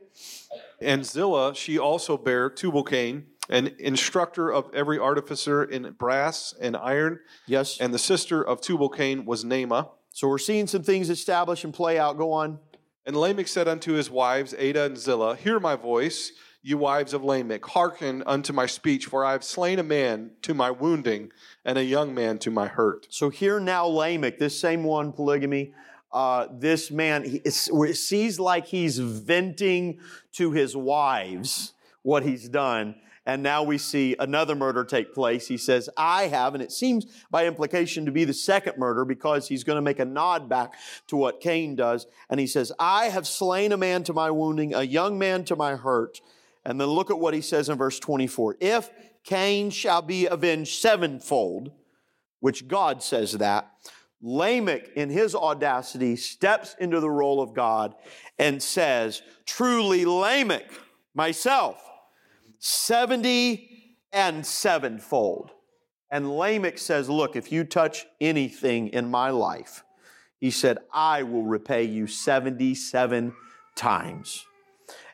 And 0.82 1.04
Zillah, 1.04 1.54
she 1.54 1.78
also 1.78 2.18
bare 2.18 2.50
Tubal-Cain, 2.50 3.24
an 3.48 3.74
instructor 3.78 4.52
of 4.52 4.70
every 4.74 4.98
artificer 4.98 5.64
in 5.64 5.90
brass 5.92 6.54
and 6.60 6.76
iron. 6.76 7.20
Yes. 7.46 7.78
And 7.80 7.94
the 7.94 7.98
sister 7.98 8.46
of 8.46 8.60
Tubal-Cain 8.60 9.24
was 9.24 9.44
Naamah. 9.44 9.88
so 10.12 10.28
we're 10.28 10.38
seeing 10.38 10.66
some 10.66 10.82
things 10.82 11.08
establish 11.08 11.64
and 11.64 11.72
play 11.72 11.98
out. 11.98 12.18
Go 12.18 12.32
on. 12.32 12.58
And 13.06 13.16
Lamech 13.16 13.48
said 13.48 13.66
unto 13.66 13.92
his 13.92 14.10
wives, 14.10 14.54
Adah 14.54 14.84
and 14.84 14.96
Zillah, 14.96 15.36
Hear 15.36 15.58
my 15.58 15.74
voice, 15.74 16.32
you 16.62 16.78
wives 16.78 17.14
of 17.14 17.24
Lamech. 17.24 17.64
Hearken 17.64 18.22
unto 18.26 18.52
my 18.52 18.66
speech, 18.66 19.06
for 19.06 19.24
I 19.24 19.32
have 19.32 19.44
slain 19.44 19.78
a 19.78 19.82
man 19.82 20.32
to 20.42 20.54
my 20.54 20.70
wounding, 20.70 21.32
and 21.64 21.78
a 21.78 21.84
young 21.84 22.14
man 22.14 22.38
to 22.40 22.50
my 22.50 22.68
hurt. 22.68 23.06
So 23.10 23.30
here 23.30 23.60
now, 23.60 23.86
Lamech, 23.86 24.38
this 24.38 24.58
same 24.58 24.84
one, 24.84 25.12
polygamy, 25.12 25.72
uh, 26.12 26.48
this 26.52 26.90
man 26.90 27.24
he, 27.24 27.40
it 27.44 27.52
sees 27.96 28.40
like 28.40 28.66
he's 28.66 28.98
venting 28.98 30.00
to 30.32 30.50
his 30.50 30.76
wives 30.76 31.72
what 32.02 32.24
he's 32.24 32.48
done. 32.48 32.96
And 33.26 33.42
now 33.42 33.62
we 33.62 33.78
see 33.78 34.16
another 34.18 34.56
murder 34.56 34.82
take 34.82 35.14
place. 35.14 35.46
He 35.46 35.58
says, 35.58 35.88
I 35.96 36.24
have, 36.28 36.54
and 36.54 36.62
it 36.62 36.72
seems 36.72 37.06
by 37.30 37.46
implication 37.46 38.06
to 38.06 38.10
be 38.10 38.24
the 38.24 38.34
second 38.34 38.76
murder 38.78 39.04
because 39.04 39.46
he's 39.46 39.62
going 39.62 39.76
to 39.76 39.82
make 39.82 40.00
a 40.00 40.04
nod 40.04 40.48
back 40.48 40.74
to 41.08 41.16
what 41.16 41.40
Cain 41.40 41.76
does. 41.76 42.06
And 42.28 42.40
he 42.40 42.46
says, 42.46 42.72
I 42.78 43.04
have 43.04 43.26
slain 43.26 43.72
a 43.72 43.76
man 43.76 44.02
to 44.04 44.12
my 44.12 44.30
wounding, 44.30 44.74
a 44.74 44.82
young 44.82 45.18
man 45.18 45.44
to 45.44 45.54
my 45.54 45.76
hurt. 45.76 46.20
And 46.64 46.80
then 46.80 46.88
look 46.88 47.10
at 47.10 47.18
what 47.18 47.34
he 47.34 47.40
says 47.40 47.68
in 47.68 47.78
verse 47.78 47.98
24. 47.98 48.56
If 48.60 48.90
Cain 49.24 49.70
shall 49.70 50.02
be 50.02 50.26
avenged 50.26 50.80
sevenfold, 50.80 51.72
which 52.40 52.68
God 52.68 53.02
says 53.02 53.32
that, 53.32 53.70
Lamech, 54.22 54.90
in 54.96 55.08
his 55.08 55.34
audacity, 55.34 56.16
steps 56.16 56.76
into 56.78 57.00
the 57.00 57.10
role 57.10 57.40
of 57.40 57.54
God 57.54 57.94
and 58.38 58.62
says, 58.62 59.22
Truly, 59.46 60.04
Lamech, 60.04 60.70
myself, 61.14 61.82
70 62.58 63.96
and 64.12 64.44
sevenfold. 64.44 65.52
And 66.10 66.36
Lamech 66.36 66.76
says, 66.78 67.08
Look, 67.08 67.36
if 67.36 67.50
you 67.50 67.64
touch 67.64 68.06
anything 68.20 68.88
in 68.88 69.10
my 69.10 69.30
life, 69.30 69.84
he 70.38 70.50
said, 70.50 70.78
I 70.92 71.22
will 71.22 71.44
repay 71.44 71.84
you 71.84 72.06
77 72.06 73.34
times. 73.74 74.44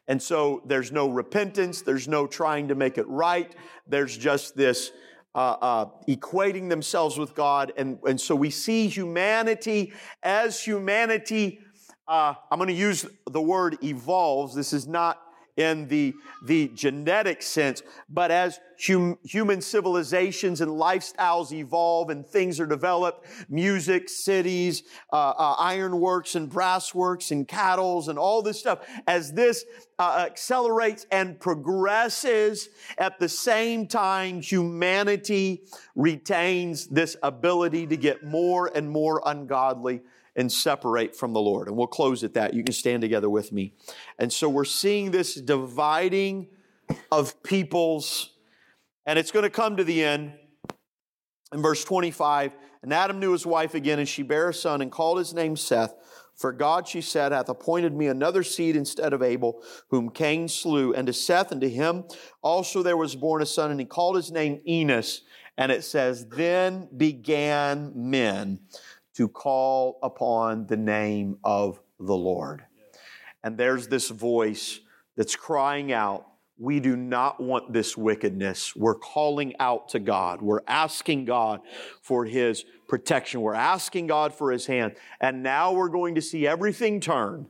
And 0.09 0.23
so 0.23 0.63
there's 0.65 0.93
no 0.93 1.09
repentance, 1.09 1.83
there's 1.83 2.07
no 2.07 2.27
trying 2.27 2.69
to 2.69 2.75
make 2.75 2.99
it 2.99 3.09
right, 3.09 3.55
there's 3.89 4.17
just 4.17 4.57
this 4.57 4.93
uh, 5.35 5.57
uh, 5.61 5.87
equating 6.09 6.69
themselves 6.71 7.19
with 7.19 7.35
God. 7.35 7.73
And, 7.77 7.99
and 8.07 8.21
so 8.21 8.35
we 8.35 8.51
see 8.51 8.89
humanity 8.89 9.93
as 10.23 10.63
humanity. 10.63 11.61
Uh, 12.09 12.35
I'm 12.51 12.59
going 12.59 12.69
to 12.69 12.75
use 12.75 13.05
the 13.31 13.43
word 13.43 13.77
evolves. 13.83 14.55
This 14.55 14.73
is 14.73 14.87
not 14.87 15.21
in 15.57 15.89
the, 15.89 16.15
the 16.45 16.69
genetic 16.69 17.43
sense, 17.43 17.83
but 18.11 18.31
as 18.31 18.61
hum, 18.87 19.19
human 19.25 19.61
civilizations 19.61 20.61
and 20.61 20.71
lifestyles 20.71 21.51
evolve 21.51 22.11
and 22.11 22.27
things 22.27 22.61
are 22.61 22.67
developed, 22.67 23.27
music, 23.49 24.09
cities, 24.09 24.83
uh, 25.13 25.31
uh, 25.31 25.57
ironworks 25.59 26.35
and 26.35 26.51
brassworks 26.51 27.31
and 27.31 27.49
cattles 27.49 28.09
and 28.09 28.19
all 28.19 28.43
this 28.43 28.59
stuff, 28.59 28.87
as 29.07 29.33
this 29.33 29.65
uh, 29.99 30.27
accelerates 30.29 31.07
and 31.11 31.41
progresses, 31.41 32.69
at 32.99 33.19
the 33.19 33.29
same 33.29 33.87
time, 33.87 34.43
humanity 34.43 35.65
retains 35.95 36.87
this 36.89 37.17
ability 37.23 37.87
to 37.87 37.97
get 37.97 38.23
more 38.23 38.71
and 38.75 38.91
more 38.91 39.23
ungodly 39.25 40.03
and 40.37 40.53
separate 40.53 41.17
from 41.17 41.33
the 41.33 41.41
Lord. 41.41 41.67
And 41.67 41.77
we'll 41.77 41.87
close 41.87 42.23
at 42.23 42.35
that. 42.35 42.55
You 42.55 42.63
can 42.63 42.75
stand 42.75 43.01
together 43.01 43.31
with 43.31 43.53
me. 43.53 43.75
And 44.19 44.33
so 44.33 44.49
we're 44.49 44.65
seeing 44.65 45.11
this 45.11 45.35
dividing 45.35 46.49
of 47.11 47.43
peoples, 47.43 48.31
and 49.07 49.19
it's 49.19 49.31
going 49.31 49.45
to 49.45 49.51
come 49.51 49.77
to 49.79 49.85
the 49.85 50.05
end. 50.05 50.35
In 51.53 51.63
verse 51.63 51.85
25, 51.85 52.53
and 52.83 52.93
Adam 52.93 53.19
knew 53.19 53.33
his 53.33 53.47
wife 53.47 53.75
again, 53.75 53.99
and 53.99 54.09
she 54.09 54.23
bare 54.23 54.51
a 54.51 54.55
son 54.55 54.83
and 54.83 54.93
called 54.93 55.19
his 55.19 55.33
name 55.33 55.57
Seth. 55.57 55.95
For 56.37 56.53
God, 56.53 56.87
she 56.87 57.01
said, 57.01 57.33
hath 57.33 57.49
appointed 57.49 57.95
me 57.95 58.09
another 58.09 58.43
seed 58.43 58.77
instead 58.77 59.15
of 59.15 59.23
Abel, 59.23 59.63
whom 59.89 60.11
Cain 60.11 60.49
slew. 60.49 60.93
And 60.93 61.07
to 61.07 61.13
Seth 61.13 61.51
and 61.51 61.61
to 61.63 61.71
him 61.71 62.05
also 62.43 62.83
there 62.83 62.97
was 62.97 63.17
born 63.17 63.43
a 63.43 63.47
son, 63.47 63.71
and 63.71 63.81
he 63.81 63.87
called 63.87 64.17
his 64.17 64.31
name 64.31 64.61
Enos. 64.69 65.23
And 65.57 65.73
it 65.73 65.83
says, 65.83 66.27
Then 66.27 66.89
began 66.95 67.93
men 67.95 68.61
to 69.17 69.29
call 69.29 69.99
upon 70.03 70.67
the 70.67 70.77
name 70.77 71.39
of 71.43 71.81
the 71.99 72.15
Lord. 72.15 72.65
And 73.43 73.57
there's 73.57 73.89
this 73.89 74.11
voice 74.11 74.81
that's 75.17 75.37
crying 75.37 75.93
out, 75.93 76.27
we 76.59 76.81
do 76.81 76.97
not 76.97 77.41
want 77.41 77.73
this 77.73 77.97
wickedness. 77.97 78.75
We're 78.75 78.95
calling 78.95 79.55
out 79.59 79.91
to 79.91 79.99
God. 79.99 80.41
We're 80.43 80.63
asking 80.67 81.27
God 81.27 81.61
for 82.01 82.25
His 82.25 82.65
protection. 82.89 83.41
We're 83.41 83.55
asking 83.55 84.07
God 84.07 84.35
for 84.35 84.51
His 84.51 84.67
hand. 84.67 84.97
And 85.21 85.43
now 85.43 85.73
we're 85.73 85.89
going 85.89 86.15
to 86.15 86.23
see 86.23 86.47
everything 86.47 87.01
turn. 87.01 87.47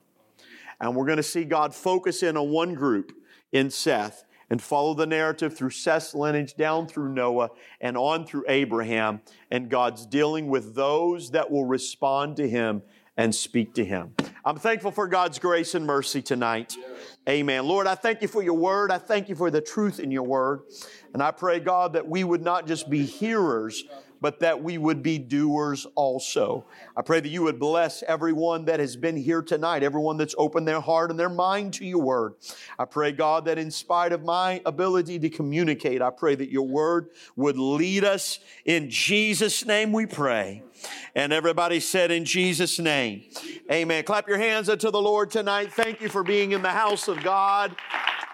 And 0.81 0.95
we're 0.95 1.07
going 1.07 1.17
to 1.17 1.23
see 1.23 1.45
God 1.45 1.75
focus 1.75 2.23
in 2.23 2.37
on 2.37 2.51
one 2.51 2.75
group 2.75 3.13
in 3.53 3.71
Seth 3.71 4.25
and 4.51 4.63
follow 4.63 4.95
the 4.95 5.07
narrative 5.07 5.57
through 5.57 5.71
Seth's 5.71 6.15
lineage 6.15 6.55
down 6.55 6.87
through 6.87 7.11
Noah 7.11 7.51
and 7.81 7.97
on 7.97 8.27
through 8.27 8.45
Abraham. 8.49 9.21
And 9.51 9.69
God's 9.69 10.07
dealing 10.07 10.49
with 10.49 10.75
those 10.75 11.31
that 11.33 11.51
will 11.51 11.65
respond 11.65 12.37
to 12.37 12.49
Him 12.49 12.83
and 13.17 13.35
speak 13.35 13.75
to 13.75 13.85
Him. 13.85 14.15
I'm 14.45 14.59
thankful 14.59 14.93
for 14.93 15.09
God's 15.09 15.39
grace 15.39 15.75
and 15.75 15.85
mercy 15.85 16.23
tonight. 16.23 16.77
Amen. 17.29 17.67
Lord, 17.67 17.89
I 17.89 17.97
thank 17.97 18.23
you 18.23 18.29
for 18.29 18.43
your 18.43 18.55
word. 18.55 18.93
I 18.93 18.99
thank 18.99 19.29
you 19.29 19.35
for 19.35 19.51
the 19.51 19.61
truth 19.61 19.99
in 19.99 20.13
your 20.13 20.23
word. 20.23 20.61
And 21.13 21.23
I 21.23 21.33
pray, 21.33 21.59
God, 21.59 21.95
that 21.95 22.07
we 22.07 22.23
would 22.23 22.43
not 22.43 22.69
just 22.69 22.89
be 22.89 23.05
hearers, 23.05 23.83
but 24.21 24.41
that 24.41 24.63
we 24.63 24.79
would 24.79 25.03
be 25.03 25.19
doers 25.19 25.87
also. 25.95 26.67
I 26.97 27.03
pray 27.03 27.21
that 27.21 27.29
you 27.29 27.43
would 27.43 27.59
bless 27.59 28.03
everyone 28.03 28.65
that 28.67 28.81
has 28.81 28.97
been 28.97 29.17
here 29.17 29.43
tonight, 29.43 29.83
everyone 29.83 30.17
that's 30.17 30.35
opened 30.39 30.67
their 30.67 30.81
heart 30.81 31.11
and 31.11 31.19
their 31.19 31.29
mind 31.29 31.75
to 31.75 31.85
your 31.85 32.03
word. 32.03 32.35
I 32.79 32.85
pray, 32.85 33.13
God, 33.13 33.45
that 33.47 33.59
in 33.59 33.71
spite 33.71 34.13
of 34.13 34.23
my 34.23 34.61
ability 34.65 35.19
to 35.21 35.31
communicate, 35.31 36.03
I 36.03 36.11
pray 36.11 36.35
that 36.35 36.51
your 36.51 36.67
word 36.67 37.11
would 37.37 37.59
lead 37.59 38.05
us. 38.05 38.41
In 38.65 38.91
Jesus' 38.91 39.65
name 39.65 39.93
we 39.93 40.07
pray. 40.07 40.63
And 41.15 41.33
everybody 41.33 41.81
said, 41.81 42.11
In 42.11 42.25
Jesus' 42.25 42.79
name. 42.79 43.25
Amen. 43.71 44.05
Clap 44.05 44.29
your 44.29 44.39
hands 44.39 44.69
unto 44.69 44.91
the 44.91 45.01
Lord 45.01 45.31
tonight. 45.31 45.73
Thank 45.73 46.01
you 46.01 46.09
for 46.09 46.23
being 46.23 46.53
in 46.53 46.63
the 46.63 46.71
house 46.71 47.09
of 47.09 47.23
God. 47.23 47.75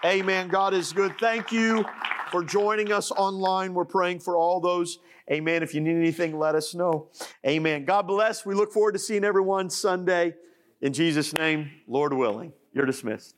Amen. 0.05 0.49
God 0.49 0.73
is 0.73 0.91
good. 0.91 1.17
Thank 1.19 1.51
you 1.51 1.85
for 2.29 2.43
joining 2.43 2.91
us 2.91 3.11
online. 3.11 3.73
We're 3.73 3.85
praying 3.85 4.19
for 4.19 4.35
all 4.35 4.59
those. 4.59 4.99
Amen. 5.31 5.63
If 5.63 5.73
you 5.73 5.81
need 5.81 5.95
anything, 5.95 6.37
let 6.37 6.55
us 6.55 6.75
know. 6.75 7.09
Amen. 7.45 7.85
God 7.85 8.07
bless. 8.07 8.45
We 8.45 8.55
look 8.55 8.71
forward 8.71 8.93
to 8.93 8.99
seeing 8.99 9.23
everyone 9.23 9.69
Sunday. 9.69 10.35
In 10.81 10.91
Jesus' 10.91 11.33
name, 11.33 11.71
Lord 11.87 12.13
willing. 12.13 12.51
You're 12.73 12.85
dismissed. 12.85 13.35